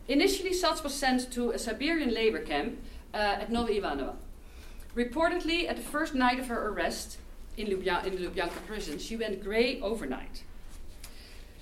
Initially, 0.08 0.52
Sats 0.52 0.82
was 0.84 0.94
sent 0.94 1.32
to 1.34 1.52
a 1.52 1.60
Siberian 1.60 2.14
labor 2.14 2.40
camp 2.40 2.80
uh, 3.14 3.18
at 3.18 3.52
Novi 3.52 3.82
Ivanovo. 3.82 4.16
Reportedly, 4.96 5.70
at 5.70 5.76
the 5.76 5.82
first 5.82 6.16
night 6.16 6.40
of 6.40 6.48
her 6.48 6.70
arrest 6.70 7.18
in, 7.58 7.68
Lubya- 7.68 8.06
in 8.06 8.16
the 8.16 8.28
Lubyanka 8.28 8.66
prison, 8.66 8.98
she 8.98 9.18
went 9.18 9.44
grey 9.44 9.82
overnight. 9.82 10.44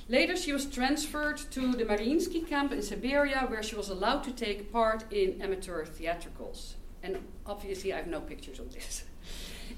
Later, 0.10 0.36
she 0.36 0.52
was 0.52 0.66
transferred 0.66 1.38
to 1.52 1.72
the 1.72 1.86
Mariinsky 1.86 2.46
camp 2.46 2.74
in 2.74 2.82
Siberia, 2.82 3.46
where 3.48 3.64
she 3.64 3.76
was 3.76 3.90
allowed 3.90 4.24
to 4.26 4.32
take 4.32 4.72
part 4.72 5.06
in 5.12 5.42
amateur 5.42 5.86
theatricals. 5.86 6.76
And 7.02 7.20
obviously, 7.46 7.94
I 7.94 7.98
have 7.98 8.08
no 8.08 8.20
pictures 8.20 8.60
of 8.60 8.74
this. 8.74 9.04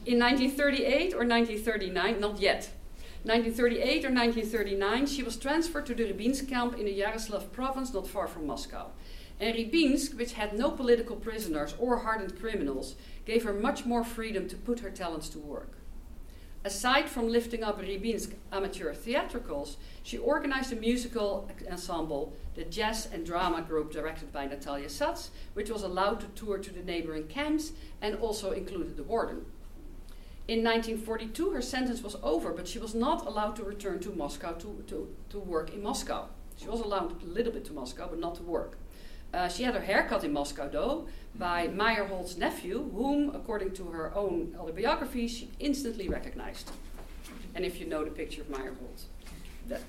In 0.05 0.19
1938 0.19 1.13
or 1.13 1.25
1939, 1.25 2.19
not 2.19 2.39
yet. 2.39 2.69
1938 3.23 4.05
or 4.05 4.13
1939, 4.13 5.05
she 5.07 5.23
was 5.23 5.38
transferred 5.38 5.85
to 5.88 5.95
the 5.95 6.03
Rybinsk 6.03 6.47
camp 6.47 6.77
in 6.77 6.85
the 6.85 6.91
Yaroslav 6.91 7.51
province, 7.51 7.93
not 7.93 8.07
far 8.07 8.27
from 8.27 8.47
Moscow. 8.47 8.91
And 9.39 9.55
Rybinsk, 9.55 10.15
which 10.15 10.33
had 10.33 10.57
no 10.57 10.71
political 10.71 11.15
prisoners 11.15 11.75
or 11.79 11.97
hardened 11.97 12.39
criminals, 12.39 12.95
gave 13.25 13.43
her 13.43 13.53
much 13.53 13.85
more 13.85 14.03
freedom 14.03 14.47
to 14.47 14.55
put 14.55 14.79
her 14.79 14.91
talents 14.91 15.29
to 15.29 15.39
work. 15.39 15.71
Aside 16.65 17.08
from 17.08 17.28
lifting 17.30 17.63
up 17.63 17.80
Rybinsk 17.80 18.34
amateur 18.51 18.91
theatricals, 18.91 19.78
she 20.01 20.17
organized 20.17 20.73
a 20.73 20.75
musical 20.75 21.47
ensemble, 21.69 22.34
the 22.56 22.63
jazz 22.63 23.08
and 23.13 23.23
drama 23.23 23.62
group 23.62 23.91
directed 23.91 24.34
by 24.34 24.47
Natalia 24.47 24.88
Sats, 24.88 25.30
which 25.54 25.69
was 25.69 25.84
allowed 25.84 26.21
to 26.21 26.28
tour 26.30 26.58
to 26.58 26.73
the 26.73 26.82
neighboring 26.82 27.28
camps 27.28 27.73
and 28.01 28.15
also 28.15 28.49
included 28.49 28.97
the 28.97 29.04
warden. 29.04 29.45
In 30.47 30.63
1942, 30.63 31.51
her 31.51 31.62
sentence 31.62 32.01
was 32.01 32.17
over, 32.23 32.51
but 32.51 32.67
she 32.67 32.80
was 32.80 32.95
not 32.95 33.28
allowed 33.28 33.56
to 33.58 33.63
return 33.63 33.99
to 33.99 34.10
Moscow 34.10 34.54
to, 34.54 34.84
to, 34.88 35.15
to 35.30 35.38
work 35.38 35.71
in 35.71 35.84
Moscow. 35.84 36.30
She 36.58 36.67
was 36.67 36.80
allowed 36.80 37.21
a 37.21 37.25
little 37.28 37.54
bit 37.54 37.65
to 37.65 37.73
Moscow, 37.73 38.08
but 38.10 38.19
not 38.19 38.34
to 38.36 38.43
work. 38.43 38.80
Uh, 39.36 39.50
she 39.50 39.63
had 39.63 39.74
her 39.74 39.82
haircut 39.82 40.24
in 40.24 40.32
Moscow, 40.32 40.69
though, 40.69 41.08
by 41.38 41.67
Meyerhold's 41.67 42.38
nephew, 42.38 42.89
whom, 42.91 43.36
according 43.36 43.71
to 43.74 43.84
her 43.88 44.15
own 44.15 44.56
autobiography, 44.58 45.28
she 45.28 45.50
instantly 45.60 46.08
recognized. 46.08 46.71
And 47.54 47.65
if 47.65 47.78
you 47.78 47.86
know 47.86 48.06
the 48.06 48.12
picture 48.12 48.43
of 48.43 48.48
Meyerhold, 48.48 49.04
that 49.67 49.82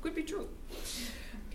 could 0.00 0.14
be 0.14 0.22
true. 0.22 0.46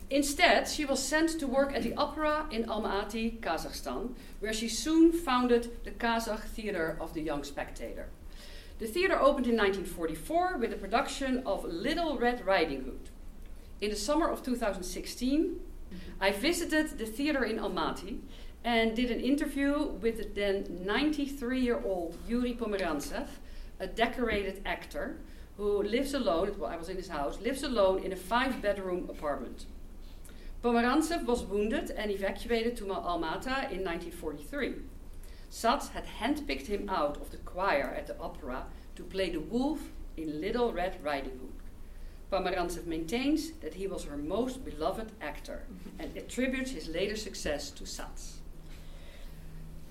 Instead, 0.10 0.68
she 0.68 0.84
was 0.84 1.02
sent 1.02 1.40
to 1.40 1.48
work 1.48 1.74
at 1.74 1.84
the 1.84 1.94
opera 1.94 2.46
in 2.52 2.66
Almaty, 2.66 3.40
Kazakhstan, 3.40 4.16
where 4.42 4.52
she 4.52 4.68
soon 4.68 5.14
founded 5.14 5.86
the 5.86 5.92
Kazakh 5.92 6.44
Theater 6.44 6.98
of 7.00 7.14
the 7.14 7.22
Young 7.22 7.46
Spectator. 7.46 8.08
The 8.80 8.88
theater 8.88 9.18
opened 9.18 9.48
in 9.48 9.56
1944 9.56 10.58
with 10.58 10.74
a 10.74 10.78
production 10.78 11.44
of 11.46 11.64
Little 11.64 12.18
Red 12.18 12.46
Riding 12.46 12.84
Hood. 12.84 13.10
In 13.80 13.92
the 13.92 13.96
summer 13.96 14.28
of 14.28 14.44
2016, 14.44 15.60
I 16.20 16.32
visited 16.32 16.98
the 16.98 17.06
theater 17.06 17.44
in 17.44 17.58
Almaty 17.58 18.20
and 18.64 18.96
did 18.96 19.10
an 19.12 19.20
interview 19.20 19.92
with 20.02 20.18
the 20.18 20.28
then 20.34 20.86
93 20.86 21.60
year 21.60 21.82
old 21.84 22.18
Yuri 22.28 22.54
Pomerantsev, 22.54 23.28
a 23.80 23.88
decorated 23.88 24.62
actor 24.66 25.18
who 25.58 25.84
lives 25.84 26.14
alone, 26.14 26.56
well, 26.58 26.70
I 26.70 26.78
was 26.78 26.90
in 26.90 26.98
his 26.98 27.10
house, 27.10 27.40
lives 27.42 27.64
alone 27.64 28.04
in 28.04 28.14
a 28.14 28.16
five 28.16 28.62
bedroom 28.62 29.10
apartment. 29.10 29.66
Pomerantsev 30.64 31.26
was 31.26 31.44
wounded 31.44 31.92
and 31.92 32.12
evacuated 32.12 32.76
to 32.78 32.86
Almaty 32.86 33.72
in 33.72 33.84
1943. 33.84 34.76
Sats 35.50 35.90
had 35.90 36.06
handpicked 36.06 36.68
him 36.68 36.90
out 36.90 37.18
of 37.18 37.32
the 37.32 37.38
choir 37.38 37.94
at 37.98 38.08
the 38.08 38.18
opera 38.20 38.66
to 38.96 39.04
play 39.04 39.30
the 39.30 39.40
wolf 39.40 39.80
in 40.16 40.42
Little 40.42 40.72
Red 40.74 41.04
Riding 41.04 41.40
Hood. 41.40 41.59
Pomerantsev 42.32 42.86
maintains 42.86 43.52
that 43.62 43.74
he 43.74 43.88
was 43.88 44.04
her 44.04 44.18
most 44.18 44.64
beloved 44.64 45.12
actor 45.22 45.64
and 45.98 46.16
attributes 46.16 46.72
his 46.72 46.88
later 46.88 47.16
success 47.16 47.72
to 47.72 47.84
Sats. 47.84 48.36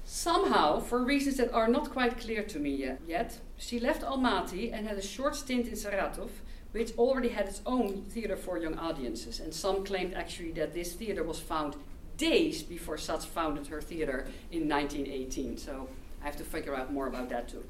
Somehow, 0.04 0.80
for 0.80 1.04
reasons 1.04 1.36
that 1.36 1.52
are 1.52 1.68
not 1.68 1.90
quite 1.90 2.18
clear 2.18 2.42
to 2.44 2.58
me 2.58 2.94
yet, 3.06 3.38
she 3.56 3.78
left 3.80 4.02
Almaty 4.02 4.72
and 4.72 4.86
had 4.86 4.96
a 4.96 5.02
short 5.02 5.36
stint 5.36 5.66
in 5.66 5.74
Saratov, 5.74 6.30
which 6.72 6.96
already 6.96 7.28
had 7.28 7.46
its 7.46 7.60
own 7.66 8.02
theater 8.08 8.36
for 8.36 8.56
young 8.58 8.78
audiences. 8.78 9.40
And 9.40 9.52
some 9.52 9.84
claimed 9.84 10.14
actually 10.14 10.52
that 10.52 10.72
this 10.72 10.94
theater 10.94 11.24
was 11.24 11.40
found 11.40 11.76
days 12.16 12.62
before 12.62 12.96
Sats 12.96 13.26
founded 13.26 13.66
her 13.66 13.82
theater 13.82 14.26
in 14.50 14.68
1918. 14.68 15.58
So 15.58 15.88
I 16.22 16.26
have 16.26 16.36
to 16.36 16.44
figure 16.44 16.74
out 16.74 16.92
more 16.92 17.06
about 17.06 17.28
that 17.30 17.48
too. 17.48 17.64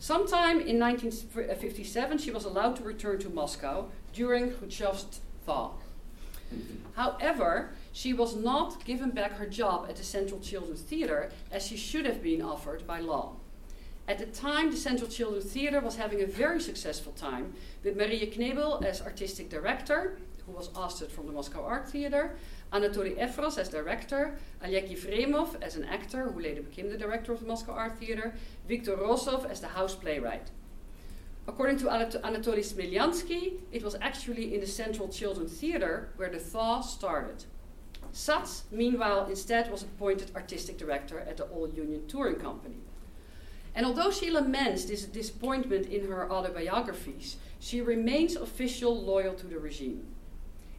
Sometime 0.00 0.60
in 0.60 0.78
1957, 0.78 2.18
she 2.18 2.30
was 2.30 2.44
allowed 2.44 2.76
to 2.76 2.84
return 2.84 3.18
to 3.18 3.28
Moscow 3.28 3.90
during 4.12 4.50
Khrushchev's 4.50 5.20
thaw. 5.44 5.72
However, 6.94 7.70
she 7.92 8.12
was 8.12 8.36
not 8.36 8.84
given 8.84 9.10
back 9.10 9.32
her 9.32 9.46
job 9.46 9.86
at 9.88 9.96
the 9.96 10.04
Central 10.04 10.40
Children's 10.40 10.82
Theatre 10.82 11.30
as 11.50 11.66
she 11.66 11.76
should 11.76 12.06
have 12.06 12.22
been 12.22 12.40
offered 12.40 12.86
by 12.86 13.00
law. 13.00 13.36
At 14.06 14.18
the 14.18 14.26
time, 14.26 14.70
the 14.70 14.76
Central 14.76 15.10
Children's 15.10 15.52
Theatre 15.52 15.80
was 15.80 15.96
having 15.96 16.22
a 16.22 16.26
very 16.26 16.60
successful 16.60 17.12
time 17.12 17.52
with 17.84 17.96
Maria 17.96 18.26
Knebel 18.26 18.82
as 18.84 19.02
artistic 19.02 19.50
director, 19.50 20.18
who 20.48 20.56
was 20.56 20.70
ousted 20.74 21.10
from 21.12 21.26
the 21.26 21.32
Moscow 21.32 21.64
Art 21.64 21.88
Theatre, 21.88 22.36
Anatoly 22.72 23.16
Efros 23.18 23.58
as 23.58 23.68
director, 23.68 24.38
Oleg 24.64 24.88
Yefremov 24.88 25.62
as 25.62 25.76
an 25.76 25.84
actor, 25.84 26.30
who 26.30 26.40
later 26.40 26.62
became 26.62 26.88
the 26.88 26.98
director 26.98 27.32
of 27.32 27.40
the 27.40 27.46
Moscow 27.46 27.72
Art 27.72 27.98
Theatre, 27.98 28.34
Viktor 28.66 28.96
Rozov 28.96 29.48
as 29.50 29.60
the 29.60 29.68
house 29.68 29.94
playwright. 29.94 30.50
According 31.46 31.78
to 31.78 31.86
Anatoly 31.86 32.64
Smeliansky, 32.64 33.60
it 33.72 33.82
was 33.82 33.96
actually 34.02 34.54
in 34.54 34.60
the 34.60 34.66
Central 34.66 35.08
Children's 35.08 35.52
Theatre 35.58 36.10
where 36.16 36.30
the 36.30 36.38
thaw 36.38 36.80
started. 36.80 37.44
Sats, 38.12 38.62
meanwhile, 38.70 39.26
instead 39.26 39.70
was 39.70 39.82
appointed 39.82 40.30
artistic 40.34 40.78
director 40.78 41.20
at 41.20 41.36
the 41.36 41.44
All 41.44 41.68
Union 41.68 42.06
Touring 42.06 42.36
Company. 42.36 42.76
And 43.74 43.86
although 43.86 44.10
she 44.10 44.30
laments 44.30 44.84
this 44.84 45.04
disappointment 45.04 45.86
in 45.86 46.08
her 46.08 46.30
autobiographies, 46.30 47.36
she 47.60 47.80
remains 47.80 48.34
official 48.36 49.00
loyal 49.00 49.34
to 49.34 49.46
the 49.46 49.58
regime. 49.58 50.06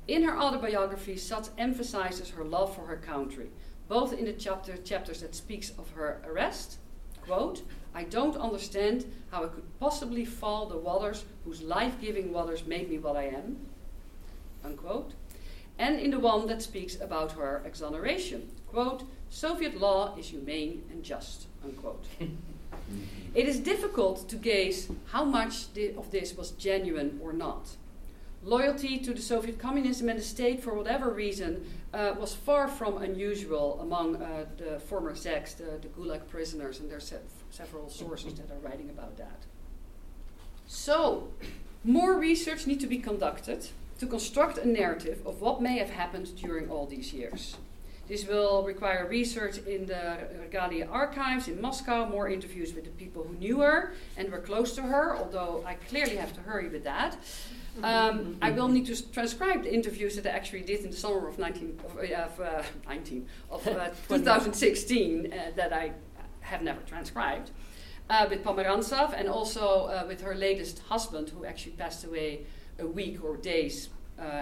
In 0.10 0.24
her 0.24 0.40
autobiography, 0.40 1.14
Sats 1.14 1.52
emphasizes 1.60 2.32
her 2.32 2.44
love 2.44 2.76
for 2.76 2.82
her 2.88 2.96
country, 2.96 3.52
both 3.88 4.12
in 4.12 4.26
the 4.26 4.34
chapter, 4.34 4.76
chapters 4.76 5.22
that 5.22 5.36
speaks 5.36 5.70
of 5.78 5.92
her 5.92 6.20
arrest, 6.26 6.80
quote, 7.22 7.62
I 7.94 8.06
don't 8.06 8.36
understand 8.36 9.06
how 9.30 9.44
I 9.44 9.50
could 9.50 9.80
possibly 9.80 10.26
fall 10.26 10.66
the 10.66 10.78
waters 10.78 11.26
whose 11.46 11.62
life-giving 11.62 12.34
waters 12.34 12.66
made 12.66 12.90
me 12.90 12.98
what 12.98 13.18
I 13.18 13.26
am, 13.26 13.58
unquote, 14.66 15.14
and 15.78 16.00
in 16.00 16.10
the 16.10 16.20
one 16.20 16.48
that 16.48 16.64
speaks 16.64 17.00
about 17.00 17.34
her 17.34 17.62
exoneration, 17.64 18.50
quote, 18.66 19.04
Soviet 19.30 19.80
law 19.80 20.16
is 20.18 20.30
humane 20.30 20.86
and 20.90 21.04
just, 21.04 21.46
unquote. 21.64 22.06
it 23.36 23.48
is 23.48 23.60
difficult 23.60 24.28
to 24.30 24.38
gauge 24.38 24.88
how 25.12 25.24
much 25.24 25.68
of 25.96 26.10
this 26.10 26.36
was 26.36 26.50
genuine 26.50 27.20
or 27.22 27.32
not. 27.32 27.76
Loyalty 28.44 28.98
to 29.00 29.14
the 29.14 29.22
Soviet 29.22 29.60
communism 29.60 30.08
and 30.08 30.18
the 30.18 30.24
state, 30.24 30.64
for 30.64 30.74
whatever 30.74 31.10
reason, 31.10 31.66
uh, 31.94 32.14
was 32.18 32.34
far 32.34 32.70
from 32.70 32.98
unusual 32.98 33.80
among 33.82 34.16
uh, 34.16 34.46
the 34.58 34.80
former 34.80 35.14
Zeks, 35.14 35.58
the, 35.58 35.78
the, 35.82 35.90
Gulag 35.90 36.26
prisoners, 36.30 36.80
and 36.80 36.90
there 36.90 36.98
are 36.98 37.02
se- 37.02 37.18
several 37.52 37.90
sources 37.90 38.34
that 38.36 38.50
are 38.50 38.60
writing 38.60 38.90
about 38.90 39.18
that. 39.18 39.46
So, 40.68 41.30
more 41.84 42.18
research 42.18 42.66
needs 42.66 42.82
to 42.82 42.88
be 42.88 43.00
conducted 43.00 43.68
to 44.00 44.08
construct 44.08 44.58
a 44.58 44.68
narrative 44.68 45.22
of 45.26 45.42
what 45.42 45.62
may 45.62 45.78
have 45.78 45.90
happened 45.90 46.34
during 46.38 46.70
all 46.70 46.86
these 46.86 47.12
years. 47.12 47.58
This 48.08 48.26
will 48.26 48.64
require 48.64 49.06
research 49.08 49.60
in 49.60 49.86
the 49.86 50.18
RGALI 50.50 50.90
archives 50.90 51.48
in 51.48 51.62
Moscow, 51.62 52.10
more 52.10 52.28
interviews 52.28 52.74
with 52.74 52.86
the 52.86 52.90
people 52.92 53.24
who 53.24 53.36
knew 53.36 53.60
her 53.60 53.94
and 54.18 54.32
were 54.32 54.40
close 54.40 54.74
to 54.76 54.82
her, 54.82 55.16
although 55.16 55.64
I 55.66 55.76
clearly 55.76 56.16
have 56.16 56.34
to 56.34 56.42
hurry 56.42 56.70
with 56.70 56.84
that. 56.86 57.18
Um, 57.84 58.38
I 58.42 58.52
will 58.52 58.68
need 58.68 58.86
to 58.88 59.12
transcribe 59.12 59.64
the 59.64 59.74
interviews 59.74 60.16
that 60.16 60.26
I 60.26 60.30
actually 60.30 60.62
did 60.62 60.84
in 60.84 60.92
the 60.92 60.98
summer 60.98 61.28
of 61.28 61.40
19 61.40 61.80
of, 61.86 62.40
uh, 62.40 62.44
uh, 62.44 62.64
19 62.88 63.28
of 63.50 63.68
uh, 63.68 63.90
2016 64.10 65.32
uh, 65.32 65.52
that 65.56 65.72
I 65.72 65.94
have 66.42 66.62
never 66.62 66.82
transcribed 66.82 67.52
uh, 68.10 68.26
with 68.30 68.44
Pomerantsev 68.44 69.14
and 69.18 69.30
also 69.30 69.86
uh, 69.86 70.04
with 70.08 70.22
her 70.22 70.36
latest 70.36 70.80
husband 70.90 71.30
who 71.30 71.46
actually 71.46 71.74
passed 71.74 72.04
away 72.04 72.46
a 72.80 72.88
week 72.88 73.24
or 73.24 73.38
days 73.38 73.90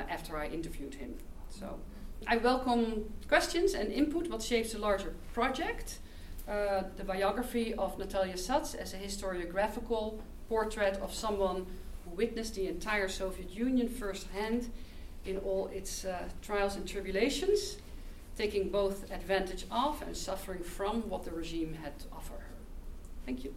after 0.09 0.37
I 0.37 0.47
interviewed 0.47 0.95
him. 0.95 1.13
So 1.49 1.79
I 2.25 2.37
welcome 2.37 3.13
questions 3.27 3.75
and 3.75 3.91
input 3.91 4.27
what 4.27 4.41
shapes 4.41 4.73
the 4.73 4.79
larger 4.79 5.13
project. 5.33 5.99
the 6.47 7.03
biography 7.05 7.75
of 7.75 7.99
Natalia 7.99 8.35
Sats 8.35 8.73
as 8.73 8.93
a 8.93 8.97
historiographical 8.97 10.19
portrait 10.49 10.97
of 10.97 11.13
someone 11.13 11.67
witnessed 12.17 12.55
the 12.55 12.67
entire 12.67 13.07
Soviet 13.07 13.49
Union 13.49 13.87
firsthand 13.87 14.69
in 15.25 15.37
all 15.37 15.67
its 15.67 16.03
uh, 16.03 16.27
trials 16.41 16.75
and 16.75 16.87
tribulations, 16.87 17.77
taking 18.37 18.69
both 18.69 19.09
advantage 19.11 19.65
of 19.71 20.01
and 20.01 20.17
suffering 20.17 20.63
from 20.63 21.07
what 21.09 21.23
the 21.23 21.31
regime 21.31 21.77
had 21.81 21.97
to 21.99 22.05
offer 22.11 22.33
her. 22.33 22.47
Thank 23.25 23.43
you. 23.43 23.53